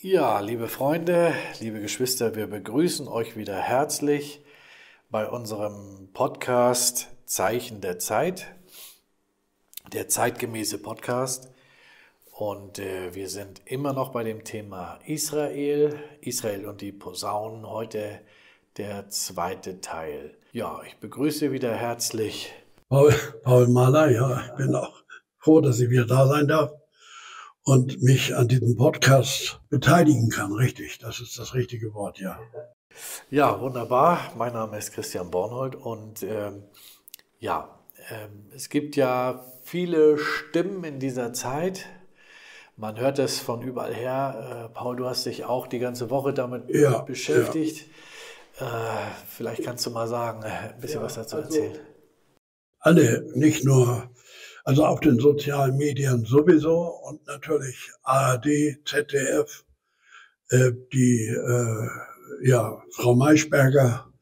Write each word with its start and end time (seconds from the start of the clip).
Ja, 0.00 0.38
liebe 0.38 0.68
Freunde, 0.68 1.34
liebe 1.58 1.80
Geschwister, 1.80 2.36
wir 2.36 2.46
begrüßen 2.46 3.08
euch 3.08 3.36
wieder 3.36 3.56
herzlich 3.56 4.40
bei 5.10 5.28
unserem 5.28 6.10
Podcast 6.12 7.08
Zeichen 7.26 7.80
der 7.80 7.98
Zeit, 7.98 8.46
der 9.92 10.06
zeitgemäße 10.06 10.78
Podcast. 10.78 11.52
Und 12.30 12.78
äh, 12.78 13.12
wir 13.12 13.28
sind 13.28 13.60
immer 13.64 13.92
noch 13.92 14.12
bei 14.12 14.22
dem 14.22 14.44
Thema 14.44 15.00
Israel, 15.04 15.98
Israel 16.20 16.66
und 16.66 16.80
die 16.80 16.92
Posaunen. 16.92 17.68
Heute 17.68 18.20
der 18.76 19.08
zweite 19.08 19.80
Teil. 19.80 20.36
Ja, 20.52 20.80
ich 20.86 20.96
begrüße 20.98 21.50
wieder 21.50 21.74
herzlich. 21.74 22.52
Paul, 22.88 23.12
Paul 23.42 23.66
Mahler, 23.66 24.12
ja, 24.12 24.44
ich 24.46 24.64
bin 24.64 24.76
auch 24.76 25.02
froh, 25.38 25.60
dass 25.60 25.80
ich 25.80 25.90
wieder 25.90 26.06
da 26.06 26.28
sein 26.28 26.46
darf 26.46 26.70
und 27.68 28.02
mich 28.02 28.34
an 28.34 28.48
diesem 28.48 28.76
Podcast 28.76 29.60
beteiligen 29.68 30.30
kann. 30.30 30.52
Richtig, 30.54 30.98
das 31.00 31.20
ist 31.20 31.38
das 31.38 31.52
richtige 31.52 31.92
Wort, 31.92 32.18
ja. 32.18 32.40
Ja, 33.28 33.60
wunderbar. 33.60 34.32
Mein 34.38 34.54
Name 34.54 34.78
ist 34.78 34.94
Christian 34.94 35.30
Bornhold 35.30 35.74
und 35.74 36.22
ähm, 36.22 36.62
ja, 37.38 37.78
ähm, 38.10 38.46
es 38.56 38.70
gibt 38.70 38.96
ja 38.96 39.44
viele 39.64 40.16
Stimmen 40.16 40.82
in 40.82 40.98
dieser 40.98 41.34
Zeit. 41.34 41.84
Man 42.76 42.98
hört 42.98 43.18
es 43.18 43.38
von 43.38 43.60
überall 43.60 43.94
her. 43.94 44.70
Äh, 44.70 44.74
Paul, 44.74 44.96
du 44.96 45.04
hast 45.04 45.26
dich 45.26 45.44
auch 45.44 45.66
die 45.66 45.78
ganze 45.78 46.08
Woche 46.08 46.32
damit 46.32 46.70
ja, 46.70 47.02
beschäftigt. 47.02 47.86
Ja. 48.58 48.66
Äh, 48.66 49.10
vielleicht 49.28 49.64
kannst 49.64 49.84
du 49.84 49.90
mal 49.90 50.08
sagen, 50.08 50.42
äh, 50.42 50.72
ein 50.72 50.80
bisschen 50.80 51.00
ja, 51.00 51.04
was 51.04 51.16
dazu 51.16 51.36
also 51.36 51.48
erzählen. 51.48 51.78
Alle, 52.78 53.30
nicht 53.34 53.62
nur 53.62 54.08
also 54.68 54.84
auf 54.84 55.00
den 55.00 55.18
sozialen 55.18 55.78
Medien 55.78 56.26
sowieso 56.26 56.78
und 57.08 57.26
natürlich 57.26 57.90
ARD, 58.02 58.76
ZDF, 58.84 59.64
äh, 60.50 60.72
die 60.92 61.26
äh, 61.26 61.88
ja 62.46 62.82
Frau 62.90 63.14
Maischberger 63.14 64.12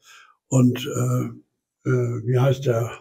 und 0.46 0.78
äh, 0.78 1.90
äh, 1.90 2.22
wie 2.26 2.38
heißt 2.38 2.64
der? 2.64 2.92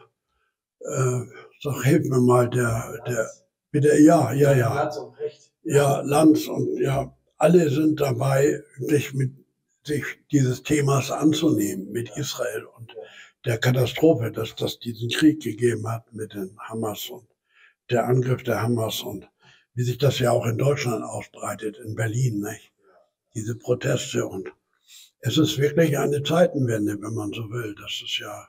Äh, 0.80 1.22
sag, 1.62 1.84
hilf 1.84 2.10
mir 2.10 2.20
mal, 2.20 2.50
der, 2.50 3.00
der, 3.06 3.30
bitte, 3.70 3.96
ja, 4.00 4.34
ja, 4.34 4.52
ja. 4.56 4.74
Lanz 4.74 4.98
und 4.98 5.20
Recht. 5.20 5.52
Ja, 5.62 6.02
Lanz 6.02 6.48
und 6.48 6.80
ja, 6.80 7.16
alle 7.38 7.70
sind 7.70 8.02
dabei, 8.02 8.64
sich 8.80 9.14
mit 9.14 9.36
sich 9.84 10.04
dieses 10.32 10.64
Themas 10.64 11.12
anzunehmen 11.12 11.92
mit 11.92 12.10
Israel 12.18 12.66
und 12.76 12.96
der 13.46 13.60
Katastrophe, 13.60 14.32
dass 14.32 14.56
das 14.56 14.80
diesen 14.80 15.12
Krieg 15.12 15.44
gegeben 15.44 15.88
hat 15.88 16.12
mit 16.12 16.34
den 16.34 16.58
Hamas 16.58 17.08
und 17.12 17.35
der 17.90 18.08
Angriff 18.08 18.44
der 18.44 18.62
Hamas 18.62 19.02
und 19.02 19.28
wie 19.74 19.84
sich 19.84 19.98
das 19.98 20.20
ja 20.20 20.32
auch 20.32 20.46
in 20.46 20.58
Deutschland 20.58 21.04
ausbreitet, 21.04 21.78
in 21.84 21.96
Berlin, 21.96 22.40
nicht? 22.40 22.72
Diese 23.36 23.56
Proteste 23.56 24.26
und 24.26 24.52
es 25.20 25.38
ist 25.38 25.58
wirklich 25.58 25.98
eine 25.98 26.24
Zeitenwende, 26.24 26.98
wenn 27.02 27.14
man 27.14 27.34
so 27.34 27.50
will. 27.50 27.76
Das 27.82 28.02
ist 28.04 28.20
ja, 28.20 28.48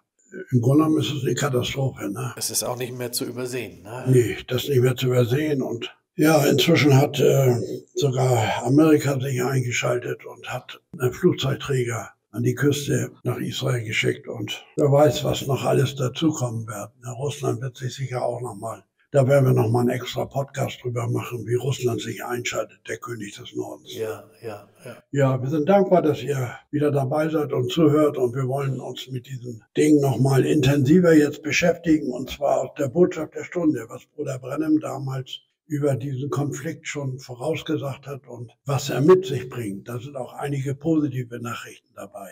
im 0.51 0.61
Grunde 0.61 0.85
genommen 0.85 1.01
ist 1.01 1.13
es 1.13 1.25
eine 1.25 1.35
Katastrophe, 1.35 2.11
ne? 2.11 2.35
Es 2.37 2.51
ist 2.51 2.63
auch 2.63 2.77
nicht 2.77 2.93
mehr 2.93 3.13
zu 3.13 3.25
übersehen, 3.25 3.83
ne? 3.83 4.05
Nee, 4.07 4.37
das 4.47 4.65
ist 4.65 4.69
nicht 4.71 4.83
mehr 4.83 4.95
zu 4.95 5.07
übersehen 5.07 5.63
und 5.63 5.91
ja, 6.19 6.47
inzwischen 6.47 6.97
hat 6.97 7.21
äh, 7.21 7.55
sogar 7.95 8.63
Amerika 8.65 9.21
sich 9.21 9.43
eingeschaltet 9.43 10.25
und 10.25 10.51
hat 10.51 10.81
einen 10.99 11.13
Flugzeugträger 11.13 12.11
an 12.31 12.43
die 12.43 12.55
Küste 12.55 13.11
nach 13.23 13.39
Israel 13.39 13.85
geschickt 13.85 14.27
und 14.29 14.65
wer 14.77 14.91
weiß, 14.91 15.25
was 15.25 15.47
noch 15.47 15.65
alles 15.65 15.95
dazukommen 15.95 16.67
wird. 16.67 16.91
Russland 17.19 17.61
wird 17.61 17.77
sich 17.77 17.95
sicher 17.95 18.25
auch 18.25 18.41
noch 18.41 18.55
mal 18.55 18.85
da 19.13 19.27
werden 19.29 19.47
wir 19.47 19.53
noch 19.53 19.71
mal 19.71 19.81
einen 19.81 19.91
extra 19.91 20.25
Podcast 20.25 20.83
drüber 20.83 21.09
machen, 21.09 21.47
wie 21.47 21.55
Russland 21.55 22.01
sich 22.01 22.25
einschaltet, 22.25 22.81
der 22.89 22.99
König 22.99 23.37
des 23.37 23.55
Nordens. 23.55 23.95
Ja, 23.95 24.25
ja, 24.43 24.69
ja. 24.85 24.97
Ja, 25.11 25.43
wir 25.43 25.49
sind 25.49 25.69
dankbar, 25.69 26.03
dass 26.03 26.23
ihr 26.23 26.59
wieder 26.71 26.91
dabei 26.91 27.29
seid 27.29 27.53
und 27.53 27.71
zuhört 27.71 28.19
und 28.19 28.35
wir 28.35 28.49
wollen 28.49 28.81
uns 28.81 29.09
mit 29.09 29.27
diesen 29.27 29.63
Dingen 29.77 30.01
noch 30.01 30.19
mal 30.19 30.45
intensiver 30.45 31.15
jetzt 31.15 31.43
beschäftigen 31.43 32.13
und 32.13 32.31
zwar 32.31 32.63
aus 32.63 32.71
der 32.79 32.89
Botschaft 32.89 33.35
der 33.35 33.45
Stunde, 33.45 33.87
was 33.89 34.05
Bruder 34.07 34.39
Brennem 34.39 34.81
damals 34.81 35.41
über 35.67 35.97
diesen 35.97 36.31
Konflikt 36.31 36.87
schon 36.87 37.19
vorausgesagt 37.19 38.07
hat 38.07 38.27
und 38.27 38.53
was 38.65 38.91
er 38.91 39.01
mit 39.01 39.27
sich 39.27 39.49
bringt. 39.49 39.89
Da 39.89 39.99
sind 39.99 40.17
auch 40.17 40.33
einige 40.33 40.75
positive 40.75 41.41
Nachrichten 41.41 41.93
dabei. 41.95 42.31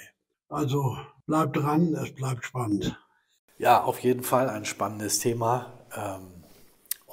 Also 0.49 0.97
bleibt 1.27 1.57
dran, 1.57 1.95
es 1.95 2.13
bleibt 2.15 2.45
spannend. 2.45 2.99
Ja, 3.59 3.83
auf 3.83 4.01
jeden 4.01 4.23
Fall 4.23 4.49
ein 4.49 4.65
spannendes 4.65 5.21
Thema. 5.21 5.73
Ähm 5.97 6.34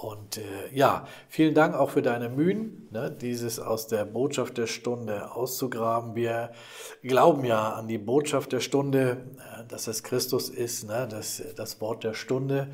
und 0.02 0.38
äh, 0.38 0.42
ja, 0.74 1.08
vielen 1.30 1.54
Dank 1.54 1.76
auch 1.76 1.92
für 1.92 2.02
deine 2.02 2.30
Mühen, 2.30 2.88
ne, 2.92 3.12
dieses 3.12 3.60
aus 3.60 3.88
der 3.88 4.06
Botschaft 4.06 4.58
der 4.58 4.68
Stunde 4.68 5.32
auszugraben. 5.36 6.16
Wir 6.16 6.52
glauben 7.04 7.46
ja 7.46 7.74
an 7.74 7.88
die 7.88 8.00
Botschaft 8.00 8.52
der 8.52 8.62
Stunde, 8.62 9.18
äh, 9.38 9.68
dass 9.68 9.88
es 9.88 10.04
Christus 10.04 10.50
ist, 10.50 10.88
ne, 10.88 11.08
das, 11.10 11.44
das 11.56 11.80
Wort 11.82 12.04
der 12.04 12.14
Stunde 12.14 12.72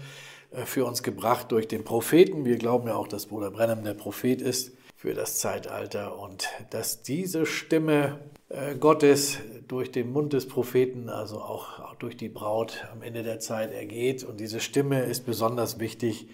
äh, 0.51 0.65
für 0.65 0.85
uns 0.85 1.03
gebracht 1.03 1.51
durch 1.51 1.67
den 1.67 1.83
Propheten. 1.83 2.45
Wir 2.45 2.57
glauben 2.57 2.87
ja 2.87 2.95
auch, 2.95 3.07
dass 3.07 3.25
Bruder 3.25 3.51
Brennem 3.51 3.83
der 3.83 3.93
Prophet 3.93 4.41
ist 4.41 4.71
für 4.95 5.13
das 5.13 5.37
Zeitalter 5.39 6.17
und 6.17 6.47
dass 6.69 7.01
diese 7.01 7.45
Stimme 7.45 8.19
äh, 8.49 8.75
Gottes 8.75 9.39
durch 9.67 9.91
den 9.91 10.11
Mund 10.13 10.31
des 10.31 10.47
Propheten, 10.47 11.09
also 11.09 11.41
auch, 11.41 11.79
auch 11.81 11.95
durch 11.95 12.15
die 12.15 12.29
Braut 12.29 12.87
am 12.93 13.01
Ende 13.01 13.23
der 13.23 13.39
Zeit 13.39 13.73
ergeht. 13.73 14.23
Und 14.23 14.39
diese 14.39 14.61
Stimme 14.61 15.03
ist 15.03 15.25
besonders 15.25 15.79
wichtig 15.79 16.27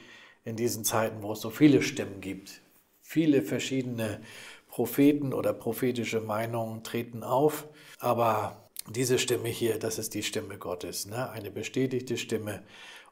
in 0.45 0.55
diesen 0.55 0.83
Zeiten, 0.83 1.21
wo 1.21 1.33
es 1.33 1.41
so 1.41 1.49
viele 1.49 1.81
Stimmen 1.81 2.21
gibt. 2.21 2.61
Viele 3.01 3.41
verschiedene 3.41 4.21
Propheten 4.67 5.33
oder 5.33 5.53
prophetische 5.53 6.19
Meinungen 6.19 6.83
treten 6.83 7.23
auf, 7.23 7.67
aber 7.99 8.69
diese 8.89 9.19
Stimme 9.19 9.49
hier, 9.49 9.79
das 9.79 9.99
ist 9.99 10.13
die 10.13 10.23
Stimme 10.23 10.57
Gottes, 10.57 11.05
ne? 11.05 11.29
eine 11.29 11.51
bestätigte 11.51 12.17
Stimme. 12.17 12.63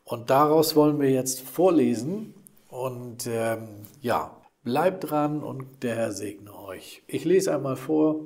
Und 0.03 0.30
daraus 0.30 0.75
wollen 0.75 1.00
wir 1.00 1.12
jetzt 1.12 1.41
vorlesen 1.41 2.34
und 2.68 3.28
ähm, 3.28 3.86
ja, 4.02 4.36
bleibt 4.64 5.09
dran 5.09 5.44
und 5.44 5.84
der 5.84 5.96
Herr 5.96 6.12
segne 6.12 6.53
euch. 6.58 7.03
Ich 7.08 7.25
lese 7.25 7.53
einmal 7.53 7.75
vor 7.75 8.22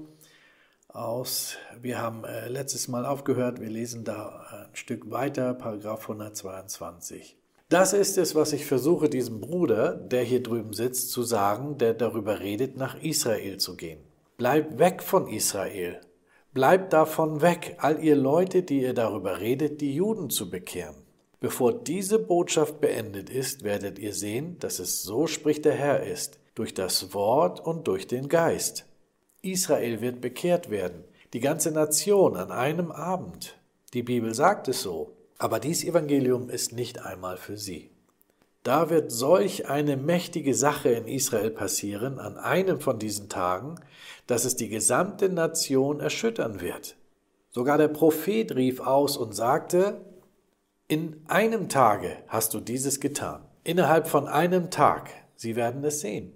aus, 0.88 1.58
wir 1.82 2.02
haben 2.02 2.24
äh, 2.24 2.48
letztes 2.48 2.88
Mal 2.88 3.06
aufgehört, 3.06 3.60
wir 3.60 3.70
lesen 3.70 4.06
da 4.06 4.68
ein 4.70 4.76
Stück 4.76 5.12
weiter, 5.12 5.54
Paragraph 5.54 6.04
122. 6.10 7.38
Das 7.76 7.92
ist 7.92 8.18
es, 8.18 8.36
was 8.36 8.54
ich 8.54 8.66
versuche, 8.66 9.10
diesem 9.10 9.42
Bruder, 9.42 9.96
der 9.96 10.24
hier 10.24 10.42
drüben 10.42 10.72
sitzt, 10.72 11.12
zu 11.12 11.24
sagen, 11.24 11.78
der 11.78 11.94
darüber 11.94 12.40
redet, 12.40 12.78
nach 12.78 13.04
Israel 13.04 13.58
zu 13.58 13.76
gehen. 13.76 14.00
Bleibt 14.38 14.80
weg 14.80 15.04
von 15.04 15.28
Israel. 15.28 16.00
Bleibt 16.54 16.94
davon 16.94 17.42
weg, 17.42 17.76
all 17.80 18.02
ihr 18.02 18.16
Leute, 18.16 18.64
die 18.64 18.82
ihr 18.82 18.94
darüber 18.94 19.42
redet, 19.42 19.82
die 19.82 19.94
Juden 19.94 20.30
zu 20.30 20.50
bekehren. 20.50 20.96
Bevor 21.42 21.74
diese 21.74 22.18
Botschaft 22.18 22.80
beendet 22.80 23.30
ist, 23.30 23.66
werdet 23.66 24.00
ihr 24.00 24.14
sehen, 24.14 24.58
dass 24.60 24.80
es 24.80 25.04
so 25.04 25.28
spricht 25.28 25.66
der 25.66 25.74
Herr 25.74 26.02
ist, 26.02 26.40
durch 26.54 26.74
das 26.74 27.14
Wort 27.14 27.60
und 27.60 27.90
durch 27.90 28.08
den 28.08 28.30
Geist. 28.30 28.86
Israel 29.42 30.00
wird 30.00 30.22
bekehrt 30.22 30.70
werden, 30.70 31.04
die 31.34 31.42
ganze 31.42 31.72
Nation 31.72 32.38
an 32.38 32.54
einem 32.54 32.94
Abend. 32.94 33.58
Die 33.94 34.04
Bibel 34.04 34.34
sagt 34.34 34.70
es 34.70 34.82
so. 34.82 35.15
Aber 35.38 35.60
dies 35.60 35.84
Evangelium 35.84 36.50
ist 36.50 36.72
nicht 36.72 37.06
einmal 37.06 37.38
für 37.38 37.58
sie. 37.58 37.92
Da 38.64 38.90
wird 38.90 39.12
solch 39.12 39.68
eine 39.70 39.96
mächtige 39.96 40.56
Sache 40.56 40.90
in 40.90 41.08
Israel 41.08 41.52
passieren 41.52 42.18
an 42.20 42.38
einem 42.38 42.80
von 42.80 42.98
diesen 42.98 43.30
Tagen, 43.30 43.76
dass 44.26 44.44
es 44.44 44.56
die 44.56 44.70
gesamte 44.70 45.30
Nation 45.30 46.00
erschüttern 46.00 46.62
wird. 46.62 46.96
Sogar 47.52 47.78
der 47.78 47.90
Prophet 47.90 48.56
rief 48.56 48.80
aus 48.80 49.18
und 49.18 49.34
sagte, 49.36 50.02
in 50.88 51.24
einem 51.28 51.70
Tage 51.70 52.18
hast 52.28 52.54
du 52.54 52.60
dieses 52.60 53.00
getan. 53.00 53.46
Innerhalb 53.64 54.08
von 54.08 54.28
einem 54.28 54.72
Tag. 54.72 55.10
Sie 55.36 55.56
werden 55.56 55.84
es 55.84 56.00
sehen. 56.00 56.34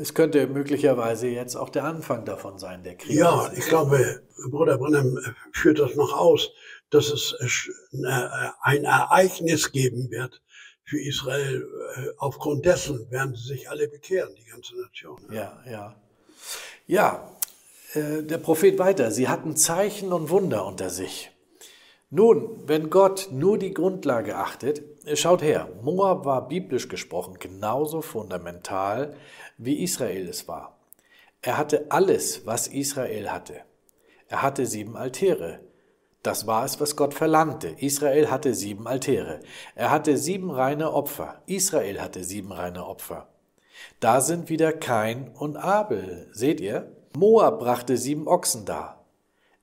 Es 0.00 0.14
könnte 0.14 0.46
möglicherweise 0.46 1.28
jetzt 1.28 1.56
auch 1.56 1.68
der 1.68 1.84
Anfang 1.84 2.24
davon 2.24 2.58
sein, 2.58 2.82
der 2.82 2.96
Krieg. 2.96 3.16
Ja, 3.16 3.50
ich 3.54 3.66
glaube, 3.66 4.22
Bruder 4.50 4.78
Brennem 4.78 5.18
führt 5.52 5.78
das 5.78 5.94
noch 5.94 6.16
aus 6.16 6.50
dass 6.90 7.10
es 7.10 7.34
äh, 7.92 8.06
ein 8.60 8.84
Ereignis 8.84 9.72
geben 9.72 10.10
wird 10.10 10.42
für 10.84 11.00
Israel. 11.00 11.66
Äh, 11.96 12.08
aufgrund 12.18 12.66
dessen 12.66 13.10
werden 13.10 13.34
sie 13.34 13.48
sich 13.48 13.70
alle 13.70 13.88
bekehren, 13.88 14.34
die 14.34 14.50
ganze 14.50 14.78
Nation. 14.80 15.20
Ja, 15.30 15.62
ja. 15.68 15.96
Ja, 16.86 17.36
äh, 17.94 18.22
der 18.22 18.38
Prophet 18.38 18.78
weiter. 18.78 19.10
Sie 19.12 19.28
hatten 19.28 19.56
Zeichen 19.56 20.12
und 20.12 20.30
Wunder 20.30 20.66
unter 20.66 20.90
sich. 20.90 21.30
Nun, 22.12 22.66
wenn 22.66 22.90
Gott 22.90 23.28
nur 23.30 23.56
die 23.56 23.72
Grundlage 23.72 24.36
achtet, 24.36 24.82
schaut 25.16 25.42
her, 25.42 25.68
Moab 25.82 26.24
war 26.24 26.48
biblisch 26.48 26.88
gesprochen 26.88 27.38
genauso 27.38 28.02
fundamental, 28.02 29.14
wie 29.58 29.82
Israel 29.82 30.28
es 30.28 30.48
war. 30.48 30.78
Er 31.42 31.56
hatte 31.56 31.86
alles, 31.90 32.46
was 32.46 32.68
Israel 32.68 33.30
hatte. 33.30 33.62
Er 34.28 34.42
hatte 34.42 34.66
sieben 34.66 34.96
Altäre, 34.96 35.60
das 36.22 36.46
war 36.46 36.64
es, 36.64 36.80
was 36.80 36.96
Gott 36.96 37.14
verlangte. 37.14 37.68
Israel 37.68 38.30
hatte 38.30 38.54
sieben 38.54 38.86
Altäre. 38.86 39.40
Er 39.74 39.90
hatte 39.90 40.18
sieben 40.18 40.50
reine 40.50 40.92
Opfer. 40.92 41.42
Israel 41.46 42.00
hatte 42.00 42.24
sieben 42.24 42.52
reine 42.52 42.86
Opfer. 42.86 43.28
Da 44.00 44.20
sind 44.20 44.50
wieder 44.50 44.72
Kain 44.72 45.30
und 45.38 45.56
Abel. 45.56 46.28
Seht 46.32 46.60
ihr? 46.60 46.94
Moab 47.16 47.60
brachte 47.60 47.96
sieben 47.96 48.28
Ochsen 48.28 48.66
dar. 48.66 49.06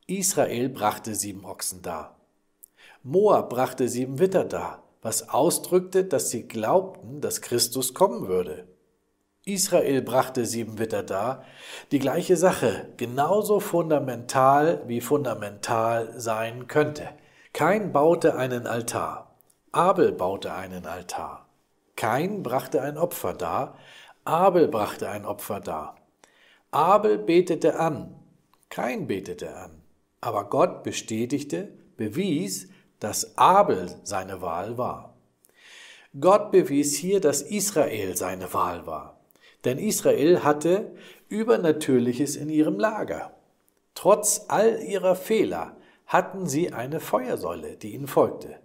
Israel 0.08 0.70
brachte 0.70 1.14
sieben 1.14 1.46
Ochsen 1.46 1.84
dar. 1.84 2.16
Moab 3.04 3.52
brachte 3.52 3.88
sieben 3.88 4.18
Witter 4.20 4.44
dar, 4.44 4.84
was 5.08 5.30
ausdrückte, 5.30 6.04
dass 6.04 6.32
sie 6.32 6.50
glaubten, 6.50 7.22
dass 7.22 7.40
Christus 7.40 7.94
kommen 7.94 8.28
würde. 8.28 8.68
Israel 9.46 10.02
brachte 10.02 10.46
sieben 10.46 10.80
Witter 10.80 11.02
dar, 11.02 11.46
die 11.92 12.00
gleiche 12.00 12.36
Sache, 12.36 12.90
genauso 12.98 13.62
fundamental 13.62 14.84
wie 14.86 15.00
fundamental 15.00 16.20
sein 16.20 16.68
könnte. 16.68 17.08
Kein 17.54 17.94
baute 17.94 18.36
einen 18.36 18.68
Altar, 18.68 19.34
Abel 19.72 20.12
baute 20.12 20.54
einen 20.54 20.86
Altar. 20.86 21.46
Kein 21.96 22.44
brachte 22.44 22.82
ein 22.82 22.98
Opfer 22.98 23.34
dar, 23.34 23.78
Abel 24.26 24.68
brachte 24.68 25.08
ein 25.08 25.26
Opfer 25.26 25.62
dar. 25.62 25.96
Abel 26.72 27.18
betete 27.18 27.80
an, 27.80 28.14
kein 28.68 29.08
betete 29.08 29.56
an. 29.56 29.82
Aber 30.20 30.50
Gott 30.50 30.84
bestätigte, 30.84 31.70
bewies, 31.96 32.68
dass 33.00 33.38
Abel 33.38 33.90
seine 34.04 34.42
Wahl 34.42 34.78
war. 34.78 35.14
Gott 36.20 36.52
bewies 36.52 36.96
hier, 36.96 37.20
dass 37.20 37.42
Israel 37.42 38.18
seine 38.18 38.54
Wahl 38.54 38.88
war. 38.88 39.20
Denn 39.66 39.78
Israel 39.78 40.44
hatte 40.44 40.92
Übernatürliches 41.30 42.36
in 42.36 42.50
ihrem 42.50 42.80
Lager. 42.80 43.34
Trotz 43.94 44.46
all 44.48 44.82
ihrer 44.82 45.16
Fehler 45.16 45.76
hatten 46.06 46.48
sie 46.48 46.72
eine 46.72 47.00
Feuersäule, 47.00 47.76
die 47.76 47.94
ihnen 47.94 48.08
folgte. 48.08 48.60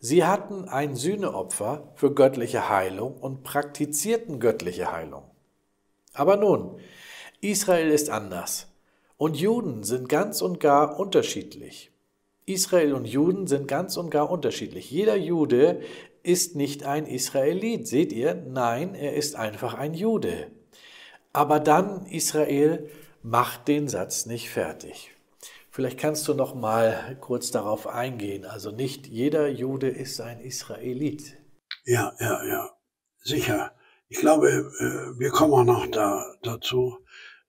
Sie 0.00 0.24
hatten 0.24 0.68
ein 0.68 0.94
Sühneopfer 0.94 1.92
für 1.94 2.14
göttliche 2.14 2.68
Heilung 2.68 3.16
und 3.16 3.42
praktizierten 3.42 4.40
göttliche 4.40 4.92
Heilung. 4.92 5.24
Aber 6.14 6.36
nun, 6.36 6.78
Israel 7.40 7.90
ist 7.90 8.08
anders 8.08 8.68
und 9.18 9.36
Juden 9.36 9.82
sind 9.84 10.08
ganz 10.08 10.40
und 10.42 10.60
gar 10.60 10.98
unterschiedlich. 10.98 11.90
Israel 12.46 12.94
und 12.94 13.06
Juden 13.06 13.48
sind 13.48 13.66
ganz 13.66 13.96
und 13.96 14.10
gar 14.10 14.30
unterschiedlich. 14.30 14.90
Jeder 14.90 15.16
Jude 15.16 15.80
ist 16.22 16.54
nicht 16.54 16.84
ein 16.84 17.06
Israelit, 17.06 17.88
seht 17.88 18.12
ihr? 18.12 18.34
Nein, 18.34 18.94
er 18.94 19.14
ist 19.14 19.36
einfach 19.36 19.74
ein 19.74 19.94
Jude. 19.94 20.50
Aber 21.32 21.60
dann 21.60 22.06
Israel 22.06 22.88
macht 23.22 23.66
den 23.68 23.88
Satz 23.88 24.26
nicht 24.26 24.48
fertig. 24.48 25.12
Vielleicht 25.70 25.98
kannst 25.98 26.26
du 26.28 26.34
noch 26.34 26.54
mal 26.54 27.18
kurz 27.20 27.50
darauf 27.50 27.86
eingehen. 27.86 28.44
Also 28.44 28.70
nicht 28.70 29.06
jeder 29.08 29.48
Jude 29.48 29.88
ist 29.88 30.20
ein 30.20 30.40
Israelit. 30.40 31.36
Ja, 31.84 32.14
ja, 32.18 32.44
ja, 32.46 32.70
sicher. 33.22 33.72
Ich 34.08 34.18
glaube, 34.18 34.48
äh, 34.48 35.18
wir 35.18 35.30
kommen 35.30 35.52
auch 35.52 35.64
noch 35.64 35.86
da, 35.88 36.24
dazu, 36.42 36.98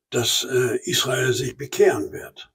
dass 0.09 0.43
äh, 0.43 0.77
Israel 0.89 1.33
sich 1.33 1.55
bekehren 1.55 2.11
wird. 2.11 2.51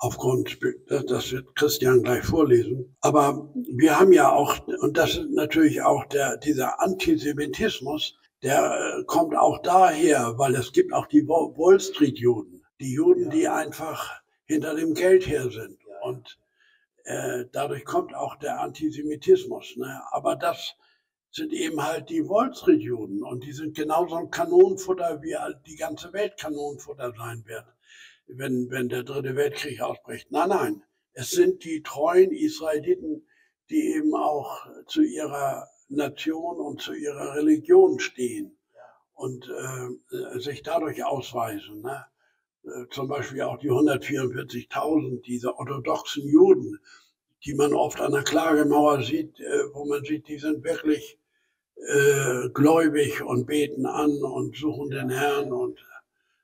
Aufgrund, 0.00 0.58
das 0.88 1.32
wird 1.32 1.56
Christian 1.56 2.02
gleich 2.02 2.24
vorlesen. 2.24 2.96
Aber 3.00 3.52
wir 3.72 3.98
haben 3.98 4.12
ja 4.12 4.32
auch, 4.32 4.56
und 4.80 4.96
das 4.96 5.16
ist 5.16 5.30
natürlich 5.30 5.82
auch 5.82 6.04
der, 6.04 6.36
dieser 6.36 6.80
Antisemitismus, 6.80 8.16
der 8.42 8.98
äh, 9.00 9.04
kommt 9.04 9.36
auch 9.36 9.60
daher, 9.62 10.38
weil 10.38 10.54
es 10.54 10.72
gibt 10.72 10.92
auch 10.92 11.06
die 11.06 11.26
Wall 11.26 11.80
Street 11.80 12.18
Juden. 12.18 12.62
Die 12.80 12.92
Juden, 12.92 13.24
ja. 13.24 13.30
die 13.30 13.48
einfach 13.48 14.20
hinter 14.44 14.76
dem 14.76 14.94
Geld 14.94 15.26
her 15.26 15.50
sind. 15.50 15.78
Und 16.02 16.38
äh, 17.04 17.46
dadurch 17.50 17.84
kommt 17.84 18.14
auch 18.14 18.36
der 18.36 18.60
Antisemitismus. 18.60 19.76
Ne? 19.76 20.00
Aber 20.12 20.36
das 20.36 20.76
sind 21.30 21.52
eben 21.52 21.82
halt 21.82 22.08
die 22.08 22.28
Wall 22.28 22.54
Street 22.54 22.80
Juden 22.80 23.22
und 23.22 23.44
die 23.44 23.52
sind 23.52 23.76
genauso 23.76 24.16
ein 24.16 24.30
Kanonenfutter, 24.30 25.20
wie 25.22 25.36
die 25.66 25.76
ganze 25.76 26.12
Welt 26.12 26.36
Kanonenfutter 26.38 27.12
sein 27.16 27.44
wird, 27.46 27.66
wenn, 28.28 28.70
wenn 28.70 28.88
der 28.88 29.02
dritte 29.02 29.36
Weltkrieg 29.36 29.80
ausbricht. 29.80 30.30
Nein, 30.30 30.48
nein, 30.50 30.82
es 31.12 31.30
sind 31.30 31.64
die 31.64 31.82
treuen 31.82 32.30
Israeliten, 32.30 33.26
die 33.70 33.94
eben 33.94 34.14
auch 34.14 34.66
zu 34.86 35.02
ihrer 35.02 35.66
Nation 35.88 36.58
und 36.58 36.80
zu 36.80 36.94
ihrer 36.94 37.34
Religion 37.34 37.98
stehen 37.98 38.56
und 39.14 39.48
äh, 39.48 40.38
sich 40.38 40.62
dadurch 40.62 41.04
ausweisen. 41.04 41.82
Ne? 41.82 42.04
Äh, 42.64 42.86
zum 42.90 43.08
Beispiel 43.08 43.42
auch 43.42 43.58
die 43.58 43.70
144.000 43.70 45.22
dieser 45.22 45.58
orthodoxen 45.58 46.28
Juden, 46.28 46.78
die 47.44 47.54
man 47.54 47.72
oft 47.72 48.00
an 48.00 48.12
der 48.12 48.22
Klagemauer 48.22 49.02
sieht, 49.02 49.40
äh, 49.40 49.74
wo 49.74 49.86
man 49.86 50.04
sieht, 50.04 50.28
die 50.28 50.38
sind 50.38 50.62
wirklich 50.64 51.18
äh, 51.76 52.48
gläubig 52.50 53.22
und 53.22 53.46
beten 53.46 53.86
an 53.86 54.10
und 54.22 54.56
suchen 54.56 54.90
den 54.90 55.10
Herrn 55.10 55.52
und 55.52 55.78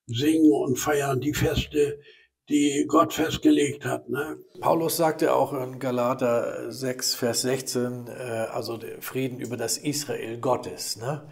singen 0.06 0.52
und 0.52 0.76
feiern 0.78 1.20
die 1.20 1.34
Feste, 1.34 1.98
die 2.48 2.84
Gott 2.86 3.14
festgelegt 3.14 3.84
hat. 3.84 4.08
Ne? 4.08 4.36
Paulus 4.60 4.96
sagte 4.96 5.34
auch 5.34 5.52
in 5.54 5.78
Galater 5.78 6.70
6, 6.70 7.14
Vers 7.14 7.42
16, 7.42 8.06
äh, 8.06 8.10
also 8.52 8.78
Frieden 9.00 9.40
über 9.40 9.56
das 9.56 9.78
Israel 9.78 10.38
Gottes. 10.38 10.96
Ne? 10.96 11.26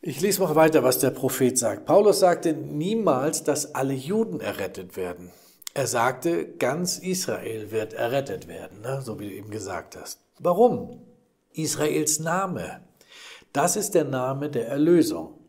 Ich 0.00 0.20
lese 0.20 0.40
mal 0.40 0.54
weiter, 0.54 0.82
was 0.82 0.98
der 0.98 1.10
Prophet 1.10 1.58
sagt. 1.58 1.84
Paulus 1.84 2.20
sagte 2.20 2.52
niemals, 2.52 3.42
dass 3.42 3.74
alle 3.74 3.94
Juden 3.94 4.40
errettet 4.40 4.96
werden. 4.96 5.30
Er 5.74 5.86
sagte, 5.86 6.46
ganz 6.46 6.98
Israel 6.98 7.70
wird 7.70 7.92
errettet 7.92 8.48
werden, 8.48 8.80
ne? 8.82 9.02
so 9.02 9.18
wie 9.18 9.28
du 9.28 9.34
eben 9.34 9.50
gesagt 9.50 9.96
hast. 9.96 10.20
Warum? 10.38 11.02
Israels 11.52 12.20
Name. 12.20 12.80
Das 13.52 13.76
ist 13.76 13.94
der 13.94 14.04
Name 14.04 14.48
der 14.48 14.68
Erlösung. 14.68 15.39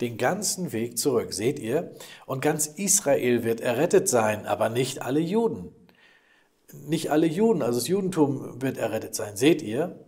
Den 0.00 0.16
ganzen 0.16 0.72
Weg 0.72 0.98
zurück, 0.98 1.32
seht 1.32 1.58
ihr? 1.58 1.94
Und 2.26 2.40
ganz 2.40 2.66
Israel 2.66 3.44
wird 3.44 3.60
errettet 3.60 4.08
sein, 4.08 4.46
aber 4.46 4.68
nicht 4.68 5.02
alle 5.02 5.20
Juden. 5.20 5.74
Nicht 6.86 7.10
alle 7.10 7.26
Juden, 7.26 7.62
also 7.62 7.78
das 7.80 7.88
Judentum 7.88 8.62
wird 8.62 8.76
errettet 8.76 9.14
sein, 9.14 9.36
seht 9.36 9.62
ihr? 9.62 9.98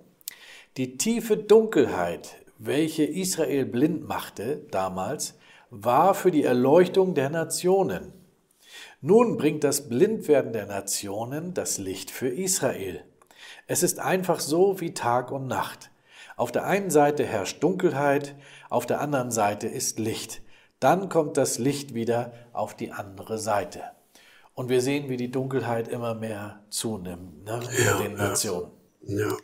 Die 0.77 0.97
tiefe 0.99 1.37
Dunkelheit 1.37 2.41
welche 2.63 3.05
Israel 3.05 3.65
blind 3.65 4.07
machte 4.07 4.59
damals, 4.71 5.39
war 5.71 6.15
für 6.15 6.31
die 6.31 6.45
Erleuchtung 6.45 7.15
der 7.15 7.31
Nationen. 7.31 8.13
Nun 9.01 9.39
bringt 9.39 9.65
das 9.65 9.89
Blindwerden 9.89 10.53
der 10.53 10.67
Nationen 10.67 11.55
das 11.55 11.79
Licht 11.79 12.11
für 12.11 12.29
Israel. 12.29 13.03
Es 13.67 13.83
ist 13.83 13.99
einfach 13.99 14.41
so 14.41 14.79
wie 14.79 14.93
Tag 14.93 15.33
und 15.33 15.47
Nacht. 15.47 15.91
Auf 16.37 16.53
der 16.53 16.65
einen 16.65 16.91
Seite 16.91 17.25
herrscht 17.25 17.63
Dunkelheit, 17.63 18.35
auf 18.71 18.87
der 18.87 19.01
anderen 19.01 19.31
Seite 19.31 19.69
ist 19.69 19.99
Licht. 19.99 20.41
Dann 20.79 21.11
kommt 21.11 21.37
das 21.37 21.59
Licht 21.59 21.93
wieder 21.93 22.33
auf 22.55 22.75
die 22.75 22.93
andere 22.93 23.39
Seite. 23.39 23.83
Und 24.55 24.71
wir 24.71 24.81
sehen, 24.81 25.09
wie 25.11 25.17
die 25.17 25.31
Dunkelheit 25.31 25.89
immer 25.89 26.15
mehr 26.15 26.63
zunimmt 26.71 27.45
ne, 27.45 27.61
ja, 27.85 27.99
in 27.99 28.03
den 28.03 28.15
Nationen. 28.15 28.71
Ja. 29.03 29.29
ja. 29.29 29.37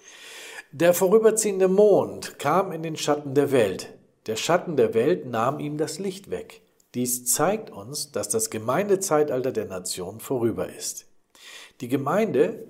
Der 0.73 0.95
vorüberziehende 0.95 1.69
Mond 1.69 2.39
kam 2.39 2.73
in 2.73 2.83
den 2.83 2.97
Schatten 2.97 3.35
der 3.35 3.53
Welt. 3.53 3.95
Der 4.27 4.37
Schatten 4.37 4.77
der 4.77 4.95
Welt 4.95 5.27
nahm 5.27 5.61
ihm 5.61 5.77
das 5.77 5.99
Licht 5.99 6.31
weg. 6.31 6.63
Dies 6.95 7.25
zeigt 7.27 7.71
uns, 7.71 8.13
dass 8.13 8.29
das 8.29 8.51
Gemeindezeitalter 8.51 9.53
der 9.53 9.67
Nation 9.67 10.21
vorüber 10.21 10.69
ist. 10.69 11.07
Die 11.81 11.89
Gemeinde, 11.89 12.67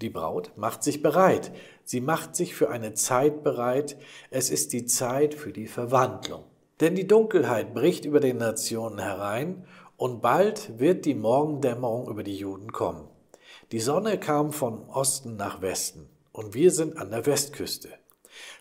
die 0.00 0.10
Braut, 0.10 0.52
macht 0.56 0.82
sich 0.82 1.02
bereit. 1.02 1.52
Sie 1.88 2.02
macht 2.02 2.36
sich 2.36 2.54
für 2.54 2.68
eine 2.68 2.92
Zeit 2.92 3.42
bereit. 3.42 3.96
Es 4.28 4.50
ist 4.50 4.74
die 4.74 4.84
Zeit 4.84 5.32
für 5.32 5.54
die 5.54 5.66
Verwandlung. 5.66 6.44
Denn 6.80 6.94
die 6.94 7.06
Dunkelheit 7.06 7.72
bricht 7.72 8.04
über 8.04 8.20
den 8.20 8.36
Nationen 8.36 8.98
herein 8.98 9.64
und 9.96 10.20
bald 10.20 10.78
wird 10.78 11.06
die 11.06 11.14
Morgendämmerung 11.14 12.10
über 12.10 12.22
die 12.22 12.36
Juden 12.36 12.72
kommen. 12.72 13.08
Die 13.72 13.80
Sonne 13.80 14.20
kam 14.20 14.52
von 14.52 14.86
Osten 14.90 15.36
nach 15.36 15.62
Westen 15.62 16.10
und 16.30 16.52
wir 16.52 16.72
sind 16.72 16.98
an 16.98 17.10
der 17.10 17.24
Westküste. 17.24 17.88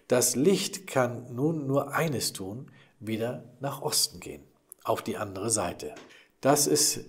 Das 0.07 0.37
Licht 0.37 0.87
kann 0.87 1.35
nun 1.35 1.67
nur 1.67 1.93
eines 1.93 2.31
tun, 2.31 2.71
wieder 3.01 3.43
nach 3.59 3.81
Osten 3.81 4.21
gehen, 4.21 4.43
auf 4.85 5.01
die 5.01 5.17
andere 5.17 5.49
Seite. 5.49 5.95
Das 6.39 6.65
ist 6.65 7.01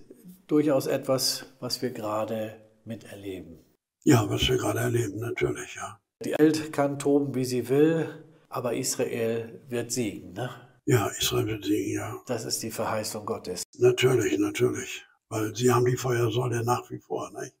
durchaus 0.47 0.85
etwas, 0.85 1.45
was 1.61 1.81
wir 1.81 1.91
gerade 1.91 2.59
miterleben. 2.83 3.59
Ja, 4.03 4.29
was 4.29 4.49
wir 4.49 4.57
gerade 4.57 4.79
erleben, 4.79 5.19
natürlich, 5.19 5.75
ja. 5.75 5.97
Die 6.21 6.33
Welt 6.37 6.73
kann 6.73 6.99
toben, 6.99 7.33
wie 7.33 7.45
sie 7.45 7.69
will, 7.69 8.25
aber 8.49 8.73
Israel 8.73 9.61
wird 9.69 9.93
siegen, 9.93 10.33
ne? 10.33 10.49
Ja, 10.85 11.07
Israel 11.17 11.47
wird 11.47 11.63
siegen, 11.63 11.93
ja. 11.93 12.21
Das 12.25 12.43
ist 12.43 12.61
die 12.61 12.71
Verheißung 12.71 13.25
Gottes. 13.25 13.63
Natürlich, 13.77 14.37
natürlich. 14.37 15.05
Weil 15.29 15.55
sie 15.55 15.71
haben 15.71 15.85
die 15.85 15.95
Feuersäule 15.95 16.65
nach 16.65 16.89
wie 16.91 16.99
vor, 16.99 17.31
nicht? 17.39 17.55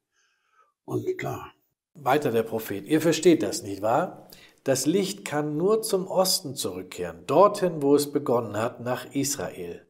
Und 0.83 1.17
klar. 1.17 1.53
Weiter 1.93 2.31
der 2.31 2.43
Prophet. 2.43 2.85
Ihr 2.85 2.99
versteht 2.99 3.43
das, 3.43 3.63
nicht 3.63 3.81
wahr? 3.81 4.27
Das 4.65 4.85
Licht 4.85 5.23
kann 5.23 5.55
nur 5.55 5.81
zum 5.81 6.07
Osten 6.07 6.53
zurückkehren, 6.53 7.25
dorthin, 7.27 7.81
wo 7.81 7.95
es 7.95 8.11
begonnen 8.11 8.57
hat, 8.57 8.81
nach 8.81 9.13
Israel. 9.13 9.85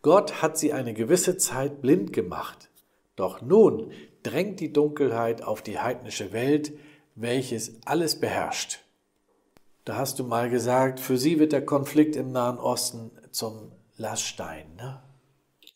Gott 0.00 0.40
hat 0.40 0.56
sie 0.56 0.72
eine 0.72 0.94
gewisse 0.94 1.36
Zeit 1.36 1.82
blind 1.82 2.14
gemacht. 2.14 2.70
Doch 3.14 3.42
nun 3.42 3.92
drängt 4.22 4.60
die 4.60 4.72
Dunkelheit 4.72 5.42
auf 5.42 5.60
die 5.60 5.78
heidnische 5.78 6.32
Welt, 6.32 6.72
welches 7.20 7.80
alles 7.84 8.18
beherrscht. 8.18 8.80
Da 9.84 9.96
hast 9.96 10.18
du 10.18 10.24
mal 10.24 10.50
gesagt, 10.50 11.00
für 11.00 11.16
sie 11.16 11.38
wird 11.38 11.52
der 11.52 11.64
Konflikt 11.64 12.16
im 12.16 12.32
Nahen 12.32 12.58
Osten 12.58 13.10
zum 13.30 13.72
Laststein. 13.96 14.74
Ne? 14.76 15.02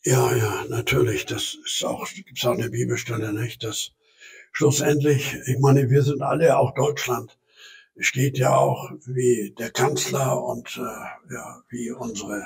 Ja, 0.04 0.34
ja, 0.36 0.64
natürlich. 0.68 1.26
Das 1.26 1.56
ist 1.64 1.84
auch, 1.84 2.06
gibt 2.12 2.38
es 2.38 2.44
auch 2.44 2.52
eine 2.52 2.70
Bibelstelle, 2.70 3.32
nicht? 3.32 3.64
Dass 3.64 3.92
schlussendlich, 4.52 5.34
ich 5.46 5.58
meine, 5.58 5.90
wir 5.90 6.02
sind 6.02 6.22
alle, 6.22 6.58
auch 6.58 6.74
Deutschland, 6.74 7.38
steht 7.96 8.38
ja 8.38 8.56
auch 8.56 8.90
wie 9.06 9.54
der 9.58 9.70
Kanzler 9.70 10.42
und 10.42 10.76
äh, 10.76 11.32
ja, 11.32 11.62
wie 11.68 11.90
unsere 11.92 12.42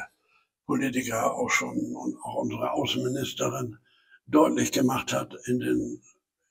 Politiker 0.67 1.35
auch 1.35 1.51
schon 1.51 1.97
und 1.97 2.17
auch 2.23 2.35
unsere 2.35 2.73
Außenministerin 2.73 3.79
deutlich 4.27 4.73
gemacht 4.73 5.13
hat 5.13 5.35
in 5.47 5.61
den 5.61 6.03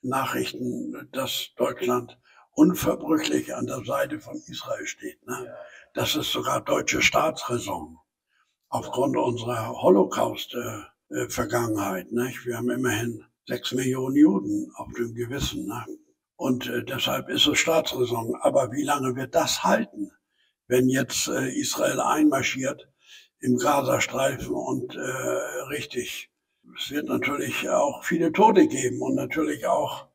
Nachrichten, 0.01 1.07
dass 1.11 1.51
Deutschland 1.55 2.17
unverbrüchlich 2.57 3.55
an 3.55 3.67
der 3.67 3.85
Seite 3.85 4.19
von 4.19 4.41
Israel 4.47 4.87
steht. 4.87 5.23
Ne? 5.27 5.55
Das 5.93 6.15
ist 6.15 6.31
sogar 6.31 6.61
deutsche 6.61 7.03
Staatsräson 7.03 7.99
aufgrund 8.69 9.15
unserer 9.15 9.79
Holocaust-Vergangenheit. 9.81 12.07
Äh, 12.07 12.45
Wir 12.45 12.57
haben 12.57 12.71
immerhin 12.71 13.23
sechs 13.45 13.73
Millionen 13.73 14.15
Juden 14.15 14.71
auf 14.75 14.91
dem 14.93 15.13
Gewissen. 15.13 15.67
Ne? 15.67 15.85
Und 16.35 16.65
äh, 16.67 16.83
deshalb 16.83 17.29
ist 17.29 17.45
es 17.45 17.59
Staatsräson. 17.59 18.35
Aber 18.41 18.71
wie 18.71 18.83
lange 18.83 19.15
wird 19.15 19.35
das 19.35 19.63
halten, 19.63 20.11
wenn 20.67 20.89
jetzt 20.89 21.27
äh, 21.27 21.51
Israel 21.51 21.99
einmarschiert 21.99 22.89
im 23.39 23.57
Gazastreifen 23.57 24.55
und 24.55 24.95
äh, 24.95 24.99
richtig? 25.69 26.31
Es 26.75 26.89
wird 26.89 27.07
natürlich 27.07 27.69
auch 27.69 28.03
viele 28.03 28.31
Tote 28.31 28.67
geben 28.67 28.99
und 29.01 29.13
natürlich 29.13 29.67
auch, 29.67 30.07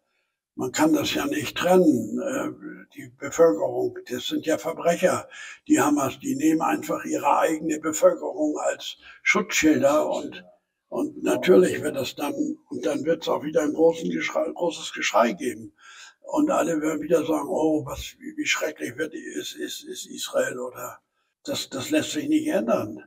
man 0.54 0.73
kann 0.73 0.92
das 0.92 1.14
ja 1.14 1.26
nicht 1.26 1.56
trennen, 1.56 2.21
äh, 2.21 2.87
die 2.94 3.09
Bevölkerung, 3.18 3.99
das 4.11 4.26
sind 4.26 4.47
ja 4.47 4.59
Verbrecher, 4.59 5.28
die 5.66 5.80
Hamas, 5.80 6.18
die 6.21 6.37
nehmen 6.37 6.61
einfach 6.61 7.04
ihre 7.04 7.38
eigene 7.38 7.78
Bevölkerung 7.80 8.59
als 8.59 8.99
Schutzschilder 9.23 10.09
und 10.09 10.44
und 10.92 11.23
natürlich 11.23 11.82
wird 11.82 11.97
das 11.97 12.14
dann, 12.16 12.35
und 12.68 12.85
dann 12.85 13.06
wird 13.06 13.23
es 13.23 13.28
auch 13.30 13.42
wieder 13.42 13.62
ein 13.62 13.73
Geschrei, 14.11 14.44
großes 14.52 14.92
Geschrei 14.92 15.32
geben. 15.32 15.73
Und 16.21 16.50
alle 16.50 16.82
werden 16.82 17.00
wieder 17.00 17.25
sagen, 17.25 17.49
oh, 17.49 17.87
was, 17.87 18.14
wie, 18.18 18.37
wie 18.37 18.44
schrecklich 18.44 18.99
wird, 18.99 19.14
ist, 19.14 19.54
ist, 19.54 19.85
ist 19.85 20.04
Israel 20.04 20.59
oder 20.59 20.99
das, 21.44 21.71
das 21.71 21.88
lässt 21.88 22.11
sich 22.11 22.28
nicht 22.28 22.47
ändern. 22.47 23.04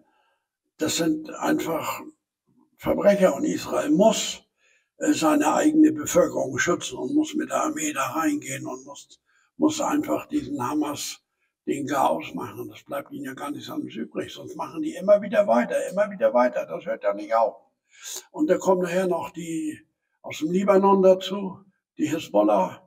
Das 0.80 0.98
sind 0.98 1.30
einfach 1.30 2.02
Verbrecher 2.78 3.36
und 3.36 3.44
Israel 3.44 3.92
muss 3.92 4.42
seine 4.98 5.54
eigene 5.54 5.92
Bevölkerung 5.92 6.58
schützen 6.58 6.98
und 6.98 7.14
muss 7.14 7.34
mit 7.34 7.50
der 7.50 7.64
Armee 7.64 7.94
da 7.94 8.12
reingehen 8.12 8.66
und 8.66 8.86
muss, 8.86 9.20
muss 9.58 9.82
einfach 9.82 10.28
diesen 10.28 10.62
Hamas 10.62 11.22
den 11.66 11.88
Chaos 11.88 12.34
machen. 12.34 12.70
Das 12.70 12.84
bleibt 12.84 13.12
ihnen 13.12 13.26
ja 13.26 13.34
gar 13.34 13.52
nichts 13.52 13.70
anderes 13.70 13.96
übrig. 13.96 14.34
Sonst 14.34 14.56
machen 14.56 14.82
die 14.82 14.96
immer 14.96 15.22
wieder 15.22 15.48
weiter, 15.48 15.76
immer 15.90 16.10
wieder 16.12 16.34
weiter. 16.34 16.66
Das 16.66 16.86
hört 16.86 17.04
ja 17.04 17.14
nicht 17.14 17.34
auf. 17.36 17.56
Und 18.32 18.50
da 18.50 18.58
kommen 18.58 18.82
nachher 18.82 19.08
noch 19.08 19.32
die 19.32 19.80
aus 20.22 20.40
dem 20.40 20.52
Libanon 20.52 21.02
dazu, 21.02 21.60
die 21.98 22.08
Hisbollah, 22.08 22.86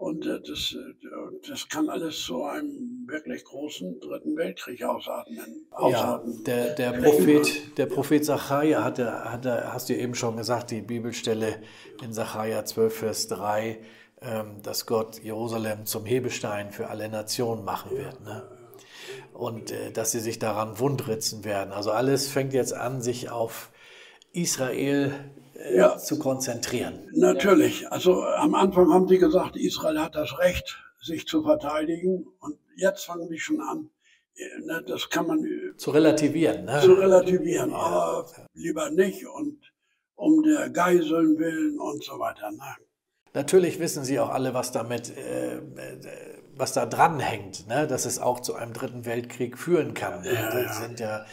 und 0.00 0.24
äh, 0.24 0.40
das, 0.40 0.74
äh, 0.74 1.46
das 1.46 1.68
kann 1.68 1.90
alles 1.90 2.22
zu 2.22 2.42
einem 2.42 2.99
wirklich 3.10 3.44
großen 3.44 4.00
Dritten 4.00 4.36
Weltkrieg 4.36 4.82
ausatmen. 4.82 5.66
ausatmen. 5.70 6.34
Ja, 6.38 6.42
der, 6.44 6.74
der, 6.74 6.92
Prophet, 6.92 7.78
der 7.78 7.86
Prophet 7.86 8.24
Zachariah 8.24 8.84
hatte, 8.84 9.24
hatte, 9.24 9.72
hast 9.72 9.88
du 9.88 9.94
eben 9.94 10.14
schon 10.14 10.36
gesagt, 10.36 10.70
die 10.70 10.80
Bibelstelle 10.80 11.62
in 12.02 12.12
Zachariah 12.12 12.64
12, 12.64 12.94
Vers 12.94 13.28
3, 13.28 13.78
ähm, 14.22 14.62
dass 14.62 14.86
Gott 14.86 15.22
Jerusalem 15.22 15.86
zum 15.86 16.04
Hebestein 16.04 16.72
für 16.72 16.88
alle 16.88 17.08
Nationen 17.08 17.64
machen 17.64 17.96
wird. 17.96 18.20
Ne? 18.22 18.42
Und 19.32 19.70
äh, 19.70 19.92
dass 19.92 20.12
sie 20.12 20.20
sich 20.20 20.38
daran 20.38 20.78
wundritzen 20.78 21.44
werden. 21.44 21.72
Also 21.72 21.90
alles 21.90 22.28
fängt 22.28 22.52
jetzt 22.52 22.74
an, 22.74 23.00
sich 23.00 23.30
auf 23.30 23.70
Israel 24.32 25.12
äh, 25.54 25.76
ja. 25.76 25.96
zu 25.96 26.18
konzentrieren. 26.18 27.08
Natürlich. 27.12 27.90
Also 27.90 28.22
am 28.24 28.54
Anfang 28.54 28.92
haben 28.92 29.08
sie 29.08 29.18
gesagt, 29.18 29.56
Israel 29.56 30.00
hat 30.00 30.14
das 30.14 30.38
Recht, 30.38 30.78
sich 31.02 31.26
zu 31.26 31.42
verteidigen. 31.42 32.26
Und 32.40 32.56
jetzt 32.80 33.04
fangen 33.04 33.28
die 33.28 33.38
schon 33.38 33.60
an, 33.60 33.90
äh, 34.34 34.60
ne, 34.64 34.82
das 34.86 35.08
kann 35.08 35.26
man 35.26 35.44
äh, 35.44 35.76
zu 35.76 35.90
relativieren. 35.90 36.64
Ne? 36.64 36.80
Zu 36.82 36.94
relativieren. 36.94 37.70
Ja. 37.70 37.76
Aber 37.76 38.26
lieber 38.54 38.90
nicht 38.90 39.26
und 39.26 39.72
um 40.14 40.42
der 40.42 40.70
Geiseln 40.70 41.38
willen 41.38 41.78
und 41.78 42.04
so 42.04 42.18
weiter. 42.18 42.50
Ne? 42.50 42.76
Natürlich 43.32 43.78
wissen 43.78 44.04
Sie 44.04 44.18
auch 44.18 44.30
alle, 44.30 44.54
was 44.54 44.72
damit, 44.72 45.16
äh, 45.16 45.60
was 46.56 46.72
da 46.72 46.84
dran 46.86 47.20
hängt, 47.20 47.68
ne? 47.68 47.86
dass 47.86 48.04
es 48.04 48.18
auch 48.18 48.40
zu 48.40 48.54
einem 48.54 48.72
dritten 48.72 49.04
Weltkrieg 49.04 49.56
führen 49.56 49.94
kann. 49.94 50.24
Ja, 50.24 50.50
das 50.50 50.78
sind 50.78 51.00
ja 51.00 51.24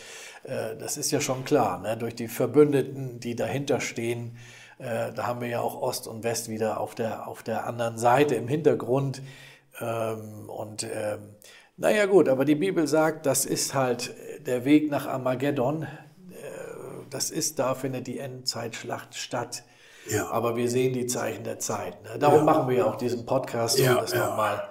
äh, 0.48 0.76
das 0.78 0.98
ist 0.98 1.12
ja 1.12 1.22
schon 1.22 1.44
klar, 1.44 1.80
ne? 1.80 1.98
durch 1.98 2.16
die 2.16 2.28
Verbündeten, 2.28 3.20
die 3.20 3.36
dahinter 3.36 3.82
stehen. 3.82 4.38
Äh, 4.80 5.12
da 5.14 5.28
haben 5.28 5.42
wir 5.42 5.48
ja 5.48 5.62
auch 5.62 5.82
Ost 5.82 6.08
und 6.08 6.24
West 6.24 6.50
wieder 6.50 6.80
auf 6.80 6.96
der, 6.96 7.28
auf 7.28 7.44
der 7.44 7.68
anderen 7.68 7.98
Seite 7.98 8.36
im 8.36 8.48
Hintergrund. 8.48 9.22
Ähm, 9.80 10.50
und 10.50 10.84
ähm, 10.84 11.36
naja 11.78 12.06
gut, 12.06 12.28
aber 12.30 12.46
die 12.46 12.56
Bibel 12.56 12.88
sagt, 12.88 13.26
das 13.26 13.46
ist 13.46 13.74
halt 13.74 14.14
der 14.46 14.66
Weg 14.66 14.90
nach 14.90 15.08
Armageddon. 15.08 15.84
Äh, 15.84 15.88
das 17.10 17.30
ist, 17.30 17.60
da 17.60 17.76
findet 17.76 18.08
die 18.08 18.20
Endzeitschlacht 18.20 19.16
statt. 19.16 19.64
Ja. 20.10 20.30
Aber 20.30 20.56
wir 20.56 20.70
sehen 20.70 20.94
die 20.94 21.06
Zeichen 21.06 21.44
der 21.44 21.60
Zeit. 21.60 22.02
Ne? 22.04 22.18
Darum 22.20 22.40
ja. 22.40 22.44
machen 22.46 22.70
wir 22.70 22.78
ja 22.78 22.86
auch 22.86 22.96
diesen 22.96 23.26
Podcast, 23.26 23.80
um 23.80 23.86
ja, 23.86 23.96
das 23.96 24.14
nochmal 24.14 24.70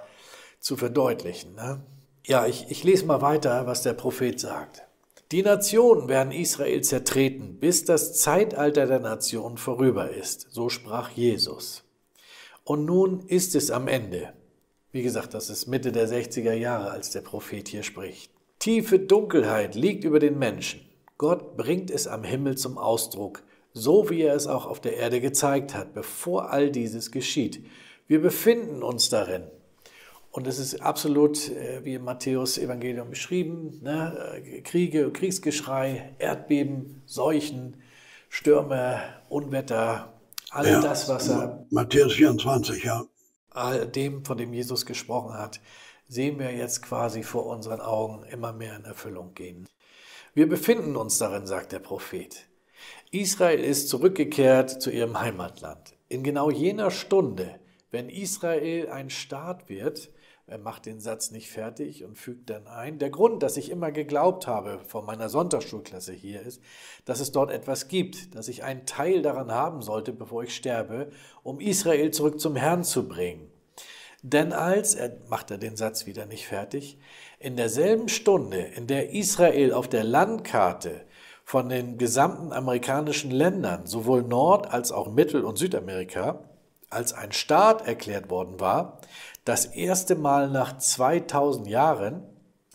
zu 0.59 0.75
verdeutlichen. 0.75 1.55
Ne? 1.55 1.81
Ja, 2.25 2.45
ich, 2.45 2.69
ich 2.69 2.83
lese 2.83 3.05
mal 3.05 3.21
weiter, 3.21 3.67
was 3.67 3.83
der 3.83 3.93
Prophet 3.93 4.39
sagt. 4.39 4.83
Die 5.31 5.43
Nationen 5.43 6.07
werden 6.07 6.31
Israel 6.31 6.81
zertreten, 6.81 7.57
bis 7.59 7.83
das 7.85 8.17
Zeitalter 8.17 8.85
der 8.85 8.99
Nationen 8.99 9.57
vorüber 9.57 10.09
ist, 10.09 10.47
so 10.51 10.69
sprach 10.69 11.09
Jesus. 11.11 11.83
Und 12.63 12.85
nun 12.85 13.21
ist 13.27 13.55
es 13.55 13.69
am 13.69 13.87
Ende. 13.87 14.33
Wie 14.97 15.03
gesagt, 15.03 15.35
das 15.35 15.51
ist 15.51 15.67
Mitte 15.67 15.91
der 15.91 16.09
60er 16.09 16.53
Jahre, 16.53 16.89
als 16.89 17.11
der 17.11 17.21
Prophet 17.21 17.67
hier 17.67 17.83
spricht. 17.83 18.31
Tiefe 18.57 18.97
Dunkelheit 18.97 19.75
liegt 19.75 20.03
über 20.03 20.17
den 20.17 20.39
Menschen. 20.39 20.81
Gott 21.19 21.55
bringt 21.55 21.91
es 21.91 22.07
am 22.07 22.23
Himmel 22.23 22.57
zum 22.57 22.79
Ausdruck, 22.79 23.43
so 23.73 24.09
wie 24.09 24.23
er 24.23 24.33
es 24.33 24.47
auch 24.47 24.65
auf 24.65 24.81
der 24.81 24.97
Erde 24.97 25.21
gezeigt 25.21 25.75
hat, 25.75 25.93
bevor 25.93 26.49
all 26.49 26.71
dieses 26.71 27.11
geschieht. 27.11 27.63
Wir 28.07 28.23
befinden 28.23 28.81
uns 28.81 29.09
darin. 29.09 29.43
Und 30.31 30.47
es 30.47 30.57
ist 30.57 30.81
absolut, 30.81 31.47
äh, 31.51 31.85
wie 31.85 31.93
im 31.93 32.03
Matthäus-Evangelium 32.03 33.11
beschrieben, 33.11 33.79
ne? 33.83 34.41
Kriege, 34.63 35.11
Kriegsgeschrei, 35.11 36.15
Erdbeben, 36.17 37.03
Seuchen, 37.05 37.77
Stürme, 38.29 38.99
Unwetter, 39.29 40.11
all 40.49 40.67
ja, 40.67 40.81
das, 40.81 41.07
was 41.07 41.29
er. 41.29 41.67
Matthäus 41.69 42.13
24, 42.13 42.83
ja. 42.83 43.05
All 43.57 43.87
dem, 43.87 44.23
von 44.23 44.37
dem 44.37 44.53
Jesus 44.53 44.85
gesprochen 44.85 45.33
hat, 45.33 45.61
sehen 46.07 46.37
wir 46.37 46.53
jetzt 46.53 46.83
quasi 46.83 47.23
vor 47.23 47.47
unseren 47.47 47.81
Augen 47.81 48.23
immer 48.25 48.53
mehr 48.53 48.75
in 48.75 48.85
Erfüllung 48.85 49.33
gehen. 49.33 49.67
Wir 50.35 50.47
befinden 50.47 50.95
uns 50.95 51.17
darin, 51.17 51.47
sagt 51.47 51.71
der 51.71 51.79
Prophet. 51.79 52.45
Israel 53.09 53.59
ist 53.59 53.89
zurückgekehrt 53.89 54.79
zu 54.79 54.91
ihrem 54.91 55.19
Heimatland. 55.19 55.95
In 56.07 56.21
genau 56.21 56.51
jener 56.51 56.91
Stunde, 56.91 57.59
wenn 57.89 58.09
Israel 58.09 58.89
ein 58.89 59.09
Staat 59.09 59.69
wird, 59.69 60.11
er 60.45 60.59
macht 60.59 60.85
den 60.85 60.99
Satz 60.99 61.31
nicht 61.31 61.49
fertig 61.49 62.05
und 62.05 62.15
fügt 62.15 62.51
dann 62.51 62.67
ein. 62.67 62.99
Der 62.99 63.09
Grund, 63.09 63.41
dass 63.41 63.57
ich 63.57 63.71
immer 63.71 63.91
geglaubt 63.91 64.45
habe, 64.45 64.79
von 64.87 65.03
meiner 65.03 65.27
Sonntagsschulklasse 65.29 66.13
hier 66.13 66.41
ist, 66.41 66.61
dass 67.03 67.19
es 67.19 67.33
dort 67.33 67.51
etwas 67.51 67.89
gibt, 67.89 68.33
dass 68.33 68.47
ich 68.47 68.63
einen 68.63 68.85
Teil 68.85 69.23
daran 69.23 69.51
haben 69.51 69.81
sollte, 69.81 70.13
bevor 70.13 70.43
ich 70.43 70.55
sterbe, 70.55 71.09
um 71.41 71.59
Israel 71.59 72.11
zurück 72.11 72.39
zum 72.39 72.55
Herrn 72.55 72.85
zu 72.85 73.09
bringen. 73.09 73.46
Denn 74.29 74.51
als, 74.51 74.93
er 74.93 75.13
macht 75.29 75.51
er 75.51 75.57
den 75.57 75.77
Satz 75.77 76.05
wieder 76.05 76.25
nicht 76.25 76.47
fertig, 76.47 76.97
in 77.39 77.55
derselben 77.55 78.09
Stunde, 78.09 78.57
in 78.57 78.85
der 78.85 79.11
Israel 79.11 79.71
auf 79.71 79.87
der 79.87 80.03
Landkarte 80.03 81.05
von 81.45 81.69
den 81.69 81.97
gesamten 81.97 82.51
amerikanischen 82.51 83.31
Ländern, 83.31 83.87
sowohl 83.87 84.23
Nord- 84.23 84.69
als 84.73 84.91
auch 84.91 85.09
Mittel- 85.09 85.45
und 85.45 85.57
Südamerika, 85.57 86.41
als 86.89 87.13
ein 87.13 87.31
Staat 87.31 87.87
erklärt 87.87 88.29
worden 88.29 88.59
war, 88.59 88.99
das 89.45 89.65
erste 89.65 90.15
Mal 90.15 90.49
nach 90.49 90.77
2000 90.77 91.65
Jahren, 91.67 92.23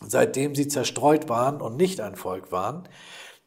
seitdem 0.00 0.54
sie 0.54 0.68
zerstreut 0.68 1.28
waren 1.28 1.61
und 1.61 1.76
nicht 1.76 2.00
ein 2.00 2.16
Volk 2.16 2.50
waren. 2.50 2.88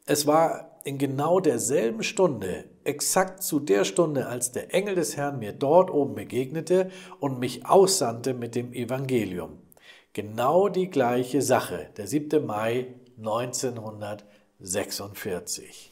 Es 0.05 0.27
war 0.27 0.79
in 0.83 0.99
genau 0.99 1.39
derselben 1.39 2.03
Stunde, 2.03 2.65
exakt 2.85 3.43
zu 3.43 3.59
der 3.59 3.83
Stunde, 3.83 4.27
als 4.27 4.51
der 4.51 4.73
Engel 4.73 4.95
des 4.95 5.17
Herrn 5.17 5.39
mir 5.39 5.51
dort 5.53 5.91
oben 5.91 6.15
begegnete 6.15 6.89
und 7.19 7.39
mich 7.39 7.65
aussandte 7.65 8.33
mit 8.33 8.55
dem 8.55 8.71
Evangelium. 8.73 9.59
Genau 10.13 10.69
die 10.69 10.89
gleiche 10.89 11.41
Sache, 11.41 11.89
der 11.97 12.07
7. 12.07 12.45
Mai 12.45 12.95
1946. 13.17 15.91